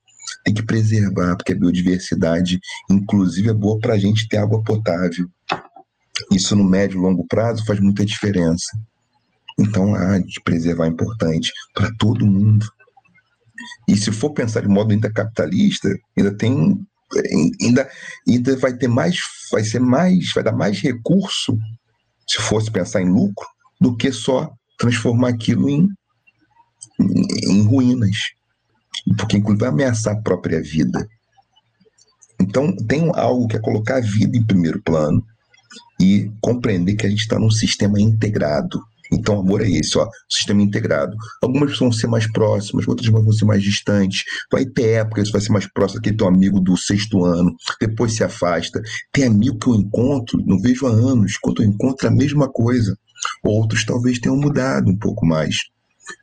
tem 0.44 0.54
que 0.54 0.62
preservar, 0.62 1.36
porque 1.36 1.52
a 1.52 1.56
biodiversidade, 1.56 2.58
inclusive, 2.90 3.50
é 3.50 3.54
boa 3.54 3.78
para 3.78 3.94
a 3.94 3.98
gente 3.98 4.28
ter 4.28 4.38
água 4.38 4.62
potável. 4.62 5.28
Isso 6.30 6.54
no 6.54 6.64
médio 6.64 6.98
e 6.98 7.02
longo 7.02 7.26
prazo 7.26 7.64
faz 7.64 7.80
muita 7.80 8.04
diferença. 8.04 8.78
Então, 9.58 9.94
a 9.94 10.18
de 10.18 10.40
preservar 10.42 10.86
é 10.86 10.88
importante 10.88 11.52
para 11.74 11.90
todo 11.98 12.26
mundo. 12.26 12.66
E 13.88 13.96
se 13.96 14.10
for 14.10 14.30
pensar 14.30 14.62
de 14.62 14.68
modo 14.68 14.92
ainda 14.92 15.12
capitalista, 15.12 15.88
ainda 16.16 16.36
tem 16.36 16.78
ainda, 17.60 17.88
ainda 18.28 18.56
vai 18.56 18.76
ter 18.76 18.88
mais, 18.88 19.16
vai 19.50 19.64
ser 19.64 19.80
mais, 19.80 20.32
vai 20.32 20.42
dar 20.42 20.52
mais 20.52 20.80
recurso, 20.80 21.56
se 22.26 22.40
fosse 22.42 22.70
pensar 22.70 23.02
em 23.02 23.10
lucro, 23.10 23.46
do 23.80 23.96
que 23.96 24.10
só 24.10 24.50
transformar 24.78 25.28
aquilo 25.28 25.68
em, 25.68 25.88
em, 27.00 27.50
em 27.50 27.62
ruínas. 27.62 28.16
Porque 29.16 29.36
inclusive 29.36 29.60
vai 29.60 29.68
ameaçar 29.68 30.14
a 30.16 30.22
própria 30.22 30.62
vida. 30.62 31.06
Então 32.40 32.74
tem 32.74 33.10
algo 33.14 33.46
que 33.46 33.56
é 33.56 33.60
colocar 33.60 33.96
a 33.96 34.00
vida 34.00 34.36
em 34.36 34.44
primeiro 34.44 34.82
plano 34.82 35.24
e 36.00 36.30
compreender 36.40 36.96
que 36.96 37.06
a 37.06 37.10
gente 37.10 37.20
está 37.20 37.38
num 37.38 37.50
sistema 37.50 38.00
integrado. 38.00 38.82
Então, 39.14 39.38
amor 39.38 39.62
é 39.62 39.70
esse, 39.70 39.96
ó, 39.96 40.08
sistema 40.28 40.62
integrado. 40.62 41.16
Algumas 41.40 41.78
vão 41.78 41.92
ser 41.92 42.08
mais 42.08 42.30
próximas, 42.32 42.86
outras 42.88 43.08
vão 43.08 43.32
ser 43.32 43.44
mais 43.44 43.62
distantes. 43.62 44.24
Vai 44.50 44.66
ter 44.66 44.88
épocas 44.88 45.28
que 45.28 45.32
vai 45.32 45.40
ser 45.40 45.52
mais 45.52 45.72
próximo 45.72 46.00
aquele 46.00 46.16
teu 46.16 46.26
amigo 46.26 46.60
do 46.60 46.76
sexto 46.76 47.24
ano, 47.24 47.54
depois 47.80 48.14
se 48.14 48.24
afasta. 48.24 48.82
Tem 49.12 49.24
amigo 49.24 49.58
que 49.58 49.68
eu 49.68 49.74
encontro, 49.76 50.42
não 50.44 50.58
vejo 50.58 50.86
há 50.86 50.90
anos, 50.90 51.38
quando 51.38 51.62
eu 51.62 51.68
encontro 51.68 52.08
a 52.08 52.10
mesma 52.10 52.50
coisa. 52.50 52.96
Outros 53.44 53.84
talvez 53.84 54.18
tenham 54.18 54.36
mudado 54.36 54.90
um 54.90 54.98
pouco 54.98 55.24
mais. 55.24 55.56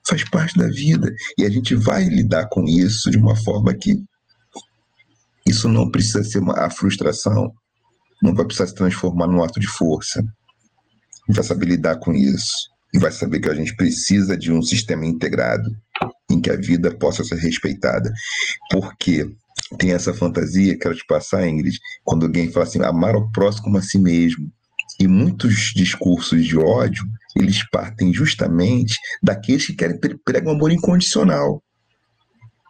Faz 0.06 0.28
parte 0.30 0.58
da 0.58 0.68
vida. 0.68 1.12
E 1.38 1.46
a 1.46 1.50
gente 1.50 1.74
vai 1.76 2.04
lidar 2.04 2.48
com 2.50 2.66
isso 2.66 3.10
de 3.10 3.18
uma 3.18 3.36
forma 3.38 3.74
que 3.74 4.04
isso 5.48 5.68
não 5.70 5.90
precisa 5.90 6.24
ser 6.24 6.40
uma, 6.40 6.54
a 6.60 6.70
frustração, 6.70 7.52
não 8.22 8.36
vai 8.36 8.46
precisar 8.46 8.68
se 8.68 8.76
transformar 8.76 9.28
num 9.28 9.44
ato 9.44 9.60
de 9.60 9.68
força. 9.68 10.24
Vai 11.30 11.44
saber 11.44 11.68
lidar 11.68 11.98
com 11.98 12.14
isso 12.14 12.71
vai 13.00 13.12
saber 13.12 13.40
que 13.40 13.50
a 13.50 13.54
gente 13.54 13.76
precisa 13.76 14.38
de 14.38 14.52
um 14.52 14.62
sistema 14.62 15.06
integrado 15.06 15.70
em 16.30 16.40
que 16.40 16.50
a 16.50 16.58
vida 16.58 16.92
possa 16.96 17.24
ser 17.24 17.36
respeitada. 17.36 18.12
Porque 18.70 19.30
tem 19.78 19.94
essa 19.94 20.14
fantasia, 20.14 20.78
quero 20.78 20.96
te 20.96 21.06
passar, 21.06 21.48
Ingrid, 21.48 21.78
quando 22.04 22.26
alguém 22.26 22.52
fala 22.52 22.66
assim, 22.66 22.84
amar 22.84 23.16
o 23.16 23.32
próximo 23.32 23.66
como 23.66 23.78
a 23.78 23.82
si 23.82 23.98
mesmo. 23.98 24.52
E 25.00 25.08
muitos 25.08 25.74
discursos 25.76 26.46
de 26.46 26.58
ódio, 26.58 27.04
eles 27.36 27.68
partem 27.70 28.14
justamente 28.14 28.96
daqueles 29.24 29.66
que 29.66 29.74
querem 29.74 29.98
pregam 30.24 30.54
amor 30.54 30.72
incondicional. 30.72 31.64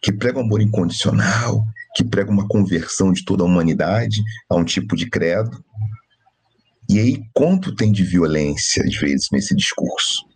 Que 0.03 0.11
pregam 0.11 0.41
amor 0.41 0.61
incondicional, 0.61 1.63
que 1.95 2.03
pregam 2.03 2.33
uma 2.33 2.47
conversão 2.47 3.11
de 3.11 3.23
toda 3.25 3.43
a 3.43 3.45
humanidade 3.45 4.21
a 4.49 4.55
um 4.55 4.63
tipo 4.63 4.95
de 4.95 5.09
credo, 5.09 5.63
e 6.91 6.99
aí, 6.99 7.23
quanto 7.33 7.73
tem 7.73 7.89
de 7.91 8.03
violência, 8.03 8.83
às 8.83 8.95
vezes, 8.97 9.29
nesse 9.31 9.55
discurso? 9.55 10.29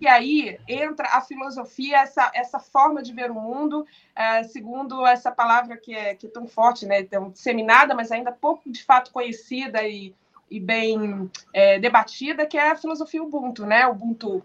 E 0.00 0.06
aí 0.08 0.58
entra 0.66 1.06
a 1.12 1.20
filosofia, 1.20 1.98
essa, 1.98 2.30
essa 2.34 2.58
forma 2.58 3.02
de 3.02 3.12
ver 3.12 3.30
o 3.30 3.34
mundo, 3.34 3.84
é, 4.16 4.42
segundo 4.44 5.06
essa 5.06 5.30
palavra 5.30 5.76
que 5.76 5.94
é, 5.94 6.14
que 6.14 6.26
é 6.26 6.30
tão 6.30 6.46
forte, 6.46 6.86
né, 6.86 7.02
tão 7.02 7.30
disseminada, 7.30 7.94
mas 7.94 8.10
ainda 8.10 8.32
pouco 8.32 8.70
de 8.70 8.82
fato 8.82 9.12
conhecida 9.12 9.82
e, 9.82 10.14
e 10.50 10.58
bem 10.58 11.30
é, 11.52 11.78
debatida, 11.78 12.46
que 12.46 12.56
é 12.56 12.70
a 12.70 12.76
filosofia 12.76 13.22
Ubuntu, 13.22 13.66
né? 13.66 13.86
Ubuntu. 13.86 14.42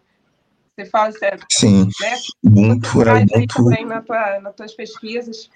Você 0.76 0.86
fala 0.86 1.12
certo? 1.12 1.46
Sim. 1.50 1.88
Né? 2.02 2.18
Ubuntu 2.44 3.02
é 3.04 3.24
Ubuntu. 3.24 3.56
também 3.56 3.86
na 3.86 4.02
tua, 4.02 4.40
nas 4.42 4.56
tuas 4.56 4.74
pesquisas. 4.74 5.50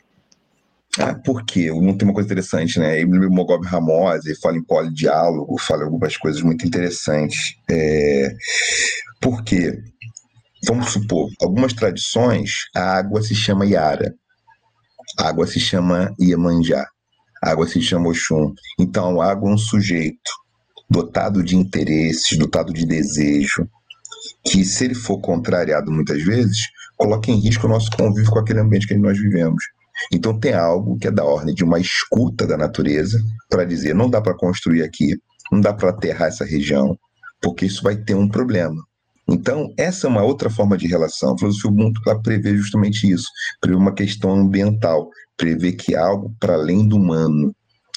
Ah, 0.99 1.13
por 1.13 1.45
quê? 1.45 1.69
Não 1.71 1.95
tem 1.95 2.07
uma 2.07 2.13
coisa 2.13 2.27
interessante, 2.27 2.79
né? 2.79 3.03
O 3.03 3.29
Mogob 3.31 3.65
Ramose 3.67 4.35
fala 4.41 4.57
em 4.57 4.63
polidiálogo, 4.63 5.59
fala 5.59 5.83
algumas 5.83 6.17
coisas 6.17 6.41
muito 6.41 6.65
interessantes. 6.65 7.55
É... 7.69 8.33
Por 9.21 9.43
quê? 9.43 9.77
Vamos 10.65 10.91
supor, 10.91 11.29
algumas 11.39 11.71
tradições, 11.73 12.51
a 12.75 12.97
água 12.97 13.21
se 13.21 13.35
chama 13.35 13.65
Yara, 13.65 14.13
a 15.19 15.27
água 15.27 15.45
se 15.45 15.59
chama 15.59 16.13
Iemanjá, 16.19 16.87
a 17.43 17.51
água 17.51 17.67
se 17.67 17.79
chama 17.79 18.09
Oxum. 18.09 18.53
Então, 18.79 19.21
a 19.21 19.29
água 19.29 19.51
é 19.51 19.53
um 19.53 19.57
sujeito 19.57 20.31
dotado 20.89 21.43
de 21.43 21.55
interesses, 21.55 22.37
dotado 22.37 22.73
de 22.73 22.87
desejo, 22.87 23.69
que 24.43 24.65
se 24.65 24.85
ele 24.85 24.95
for 24.95 25.19
contrariado 25.19 25.91
muitas 25.91 26.23
vezes, 26.23 26.57
coloca 26.97 27.29
em 27.29 27.39
risco 27.39 27.67
o 27.67 27.69
nosso 27.69 27.91
convívio 27.91 28.31
com 28.31 28.39
aquele 28.39 28.59
ambiente 28.59 28.87
que 28.87 28.97
nós 28.97 29.17
vivemos. 29.17 29.63
Então 30.11 30.39
tem 30.39 30.53
algo 30.53 30.97
que 30.97 31.07
é 31.07 31.11
da 31.11 31.23
ordem 31.23 31.53
de 31.53 31.63
uma 31.63 31.79
escuta 31.79 32.45
da 32.45 32.57
natureza 32.57 33.19
para 33.49 33.65
dizer 33.65 33.95
não 33.95 34.09
dá 34.09 34.21
para 34.21 34.35
construir 34.35 34.83
aqui, 34.83 35.15
não 35.51 35.61
dá 35.61 35.73
para 35.73 35.89
aterrar 35.89 36.27
essa 36.27 36.45
região, 36.45 36.97
porque 37.41 37.65
isso 37.65 37.83
vai 37.83 37.95
ter 37.95 38.15
um 38.15 38.27
problema. 38.27 38.81
Então, 39.29 39.73
essa 39.77 40.07
é 40.07 40.09
uma 40.09 40.23
outra 40.23 40.49
forma 40.49 40.77
de 40.77 40.87
relação. 40.87 41.33
A 41.33 41.37
filosofia 41.37 41.69
Ubuntu 41.69 42.01
ela 42.07 42.21
prevê 42.21 42.55
justamente 42.55 43.11
isso, 43.11 43.27
prevê 43.59 43.75
uma 43.75 43.93
questão 43.93 44.31
ambiental, 44.31 45.09
prevê 45.35 45.73
que 45.73 45.95
é 45.95 45.97
algo 45.97 46.33
para 46.39 46.53
além 46.53 46.87
do 46.87 46.95
humano, 46.95 47.53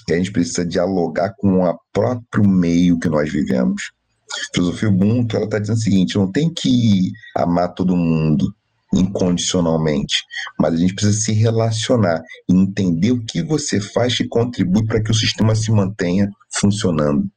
que 0.07 0.13
a 0.13 0.17
gente 0.17 0.33
precisa 0.33 0.67
dialogar 0.67 1.33
com 1.39 1.63
o 1.63 1.79
próprio 1.93 2.49
meio 2.49 2.99
que 2.99 3.09
nós 3.09 3.31
vivemos. 3.31 3.93
A 4.33 4.55
filosofia 4.57 4.89
Ubuntu 4.89 5.37
ela 5.37 5.45
está 5.45 5.61
dizendo 5.61 5.77
o 5.77 5.81
seguinte: 5.81 6.17
não 6.17 6.31
tem 6.31 6.53
que 6.53 7.13
amar 7.37 7.75
todo 7.75 7.97
mundo, 7.97 8.53
incondicionalmente, 8.93 10.17
mas 10.59 10.75
a 10.75 10.77
gente 10.77 10.95
precisa 10.95 11.21
se 11.21 11.33
relacionar 11.33 12.21
e 12.49 12.55
entender 12.55 13.13
o 13.13 13.25
que 13.25 13.43
você 13.43 13.81
faz 13.81 14.17
que 14.17 14.27
contribui 14.27 14.85
para 14.85 15.03
que 15.03 15.11
o 15.11 15.15
sistema 15.15 15.55
se 15.55 15.71
mantenha 15.71 16.29
funcionando. 16.53 17.29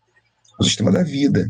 O 0.60 0.64
sistema 0.64 0.92
da 0.92 1.04
vida. 1.04 1.48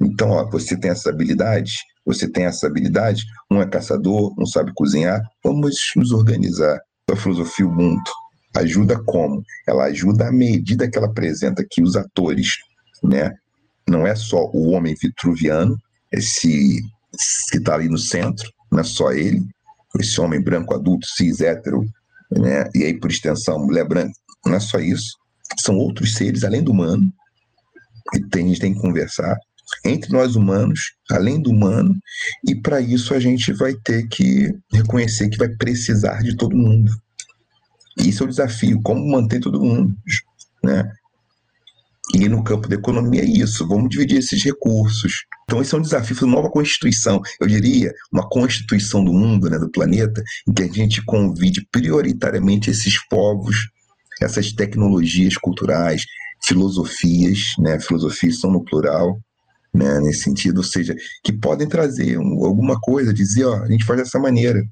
Então, 0.00 0.30
ó, 0.30 0.48
você 0.50 0.78
tem 0.78 0.90
essa 0.90 1.10
habilidade, 1.10 1.72
você 2.04 2.28
tem 2.28 2.44
essa 2.44 2.66
habilidade, 2.66 3.24
um 3.50 3.60
é 3.60 3.66
caçador, 3.66 4.34
um 4.38 4.46
sabe 4.46 4.72
cozinhar, 4.74 5.20
vamos 5.42 5.76
nos 5.96 6.12
organizar. 6.12 6.78
A 7.10 7.16
filosofia 7.16 7.66
Ubuntu 7.66 8.12
ajuda 8.56 8.98
como? 9.04 9.42
Ela 9.66 9.84
ajuda 9.84 10.28
à 10.28 10.32
medida 10.32 10.88
que 10.90 10.98
ela 10.98 11.08
apresenta 11.08 11.64
que 11.68 11.82
os 11.82 11.96
atores, 11.96 12.56
né? 13.02 13.32
Não 13.88 14.06
é 14.06 14.14
só 14.16 14.50
o 14.52 14.70
homem 14.70 14.94
vitruviano, 15.00 15.76
esse 16.12 16.80
que 17.50 17.58
está 17.58 17.74
ali 17.74 17.88
no 17.88 17.98
centro, 17.98 18.50
não 18.76 18.82
é 18.82 18.84
só 18.84 19.10
ele, 19.10 19.42
esse 19.98 20.20
homem 20.20 20.40
branco 20.40 20.74
adulto, 20.74 21.06
cis, 21.06 21.40
hétero, 21.40 21.82
né? 22.30 22.68
e 22.74 22.84
aí 22.84 23.00
por 23.00 23.10
extensão, 23.10 23.58
mulher 23.58 23.88
branca, 23.88 24.12
não 24.44 24.54
é 24.54 24.60
só 24.60 24.78
isso. 24.78 25.16
São 25.58 25.76
outros 25.78 26.14
seres 26.14 26.44
além 26.44 26.62
do 26.62 26.72
humano, 26.72 27.10
que 28.12 28.20
tem, 28.28 28.44
a 28.44 28.48
gente 28.48 28.60
tem 28.60 28.74
que 28.74 28.80
conversar 28.80 29.36
entre 29.84 30.12
nós 30.12 30.36
humanos, 30.36 30.92
além 31.10 31.40
do 31.40 31.50
humano, 31.50 31.96
e 32.46 32.54
para 32.54 32.80
isso 32.80 33.14
a 33.14 33.18
gente 33.18 33.52
vai 33.52 33.74
ter 33.74 34.06
que 34.08 34.54
reconhecer 34.72 35.28
que 35.28 35.38
vai 35.38 35.48
precisar 35.48 36.22
de 36.22 36.36
todo 36.36 36.56
mundo. 36.56 36.92
E 37.98 38.10
isso 38.10 38.22
é 38.22 38.26
o 38.26 38.28
desafio, 38.28 38.80
como 38.82 39.10
manter 39.10 39.40
todo 39.40 39.64
mundo, 39.64 39.96
né? 40.62 40.88
E 42.14 42.28
no 42.28 42.42
campo 42.44 42.68
da 42.68 42.76
economia 42.76 43.22
é 43.22 43.24
isso, 43.24 43.66
vamos 43.66 43.90
dividir 43.90 44.18
esses 44.18 44.42
recursos. 44.42 45.24
Então 45.44 45.60
esse 45.60 45.74
é 45.74 45.78
um 45.78 45.82
desafio, 45.82 46.16
uma 46.22 46.36
nova 46.36 46.50
constituição, 46.50 47.20
eu 47.40 47.46
diria, 47.46 47.92
uma 48.12 48.28
constituição 48.28 49.04
do 49.04 49.12
mundo, 49.12 49.50
né, 49.50 49.58
do 49.58 49.70
planeta, 49.70 50.22
em 50.48 50.52
que 50.52 50.62
a 50.62 50.68
gente 50.68 51.04
convide 51.04 51.66
prioritariamente 51.70 52.70
esses 52.70 52.96
povos, 53.08 53.68
essas 54.20 54.52
tecnologias 54.52 55.36
culturais, 55.36 56.02
filosofias, 56.44 57.54
né, 57.58 57.78
filosofias 57.80 58.38
são 58.38 58.50
no 58.50 58.64
plural, 58.64 59.18
né, 59.74 60.00
nesse 60.00 60.22
sentido, 60.22 60.58
ou 60.58 60.64
seja, 60.64 60.94
que 61.24 61.32
podem 61.32 61.68
trazer 61.68 62.18
um, 62.18 62.44
alguma 62.44 62.80
coisa, 62.80 63.12
dizer, 63.12 63.44
ó, 63.44 63.62
a 63.62 63.70
gente 63.70 63.84
faz 63.84 64.00
dessa 64.00 64.18
maneira. 64.18 64.62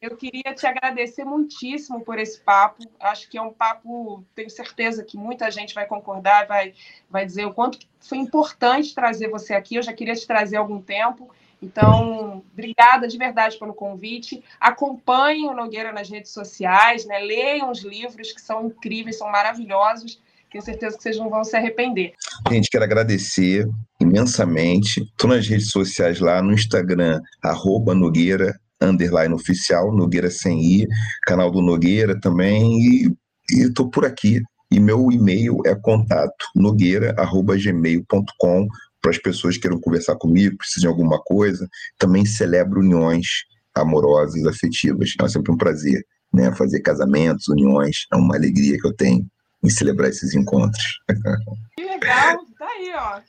Eu 0.00 0.16
queria 0.16 0.54
te 0.54 0.64
agradecer 0.64 1.24
muitíssimo 1.24 2.04
por 2.04 2.20
esse 2.20 2.38
papo. 2.40 2.84
Acho 3.00 3.28
que 3.28 3.36
é 3.36 3.42
um 3.42 3.52
papo, 3.52 4.24
tenho 4.32 4.48
certeza 4.48 5.02
que 5.02 5.16
muita 5.16 5.50
gente 5.50 5.74
vai 5.74 5.86
concordar, 5.86 6.46
vai, 6.46 6.72
vai 7.10 7.26
dizer 7.26 7.46
o 7.46 7.52
quanto 7.52 7.80
foi 8.00 8.18
importante 8.18 8.94
trazer 8.94 9.28
você 9.28 9.54
aqui. 9.54 9.74
Eu 9.74 9.82
já 9.82 9.92
queria 9.92 10.14
te 10.14 10.24
trazer 10.24 10.56
há 10.56 10.60
algum 10.60 10.80
tempo. 10.80 11.28
Então, 11.60 12.44
obrigada 12.52 13.08
de 13.08 13.18
verdade 13.18 13.58
pelo 13.58 13.74
convite. 13.74 14.44
Acompanhem 14.60 15.48
o 15.48 15.54
Nogueira 15.54 15.92
nas 15.92 16.08
redes 16.08 16.30
sociais, 16.30 17.04
né? 17.04 17.18
leiam 17.18 17.68
os 17.68 17.80
livros 17.80 18.30
que 18.30 18.40
são 18.40 18.66
incríveis, 18.66 19.18
são 19.18 19.28
maravilhosos. 19.28 20.22
Tenho 20.48 20.62
certeza 20.62 20.96
que 20.96 21.02
vocês 21.02 21.18
não 21.18 21.28
vão 21.28 21.42
se 21.42 21.56
arrepender. 21.56 22.14
Gente, 22.48 22.70
quero 22.70 22.84
agradecer 22.84 23.68
imensamente. 24.00 25.02
Estou 25.02 25.28
nas 25.28 25.46
redes 25.48 25.72
sociais 25.72 26.20
lá 26.20 26.40
no 26.40 26.52
Instagram, 26.52 27.20
arroba 27.42 27.96
Nogueira 27.96 28.58
underline 28.80 29.34
oficial, 29.34 29.92
Nogueira 29.94 30.30
sem 30.30 30.60
i, 30.60 30.86
canal 31.26 31.50
do 31.50 31.60
Nogueira 31.62 32.18
também, 32.20 32.78
e 32.80 33.12
estou 33.50 33.90
por 33.90 34.04
aqui. 34.04 34.40
E 34.70 34.78
meu 34.78 35.10
e-mail 35.10 35.56
é 35.64 35.74
contato 35.74 36.44
nogueira.gmail.com 36.54 38.68
para 39.00 39.10
as 39.10 39.18
pessoas 39.18 39.54
que 39.54 39.62
queiram 39.62 39.80
conversar 39.80 40.16
comigo, 40.16 40.56
precisam 40.58 40.82
de 40.82 40.88
alguma 40.88 41.18
coisa. 41.22 41.66
Também 41.98 42.26
celebro 42.26 42.80
uniões 42.80 43.26
amorosas, 43.74 44.44
afetivas. 44.46 45.14
É 45.22 45.28
sempre 45.28 45.52
um 45.52 45.56
prazer. 45.56 46.04
né? 46.32 46.54
Fazer 46.54 46.80
casamentos, 46.80 47.48
uniões, 47.48 48.06
é 48.12 48.16
uma 48.16 48.36
alegria 48.36 48.76
que 48.78 48.86
eu 48.86 48.94
tenho 48.94 49.26
em 49.64 49.70
celebrar 49.70 50.10
esses 50.10 50.34
encontros. 50.34 50.84
Que 51.76 51.84
legal, 51.84 52.36
tá 52.58 52.66
aí, 52.66 52.92
ó. 52.94 53.20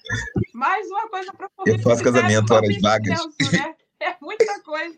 Mais 0.53 0.87
uma 0.87 1.07
coisa 1.09 1.31
para 1.33 1.47
Eu 1.67 1.79
faço 1.79 2.03
casamento 2.03 2.51
horas 2.51 2.75
vagas. 2.81 3.19
né? 3.51 3.75
É 4.01 4.15
muita 4.21 4.59
coisa. 4.61 4.95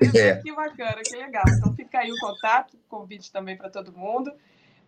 É. 0.00 0.36
Que 0.36 0.52
bacana, 0.52 1.02
que 1.04 1.16
legal. 1.16 1.44
Então 1.48 1.74
fica 1.74 2.00
aí 2.00 2.10
o 2.10 2.18
contato, 2.18 2.76
convite 2.88 3.30
também 3.30 3.56
para 3.56 3.70
todo 3.70 3.92
mundo. 3.92 4.32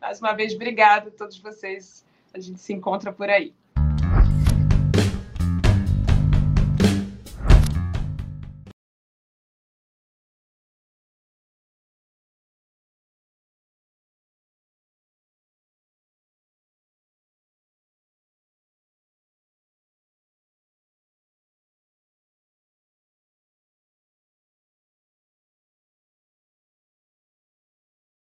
Mais 0.01 0.21
uma 0.21 0.33
vez, 0.33 0.55
obrigada 0.55 1.09
a 1.09 1.13
todos 1.13 1.39
vocês. 1.39 2.05
A 2.35 2.39
gente 2.39 2.61
se 2.61 2.73
encontra 2.73 3.13
por 3.13 3.31
aí. 3.31 3.55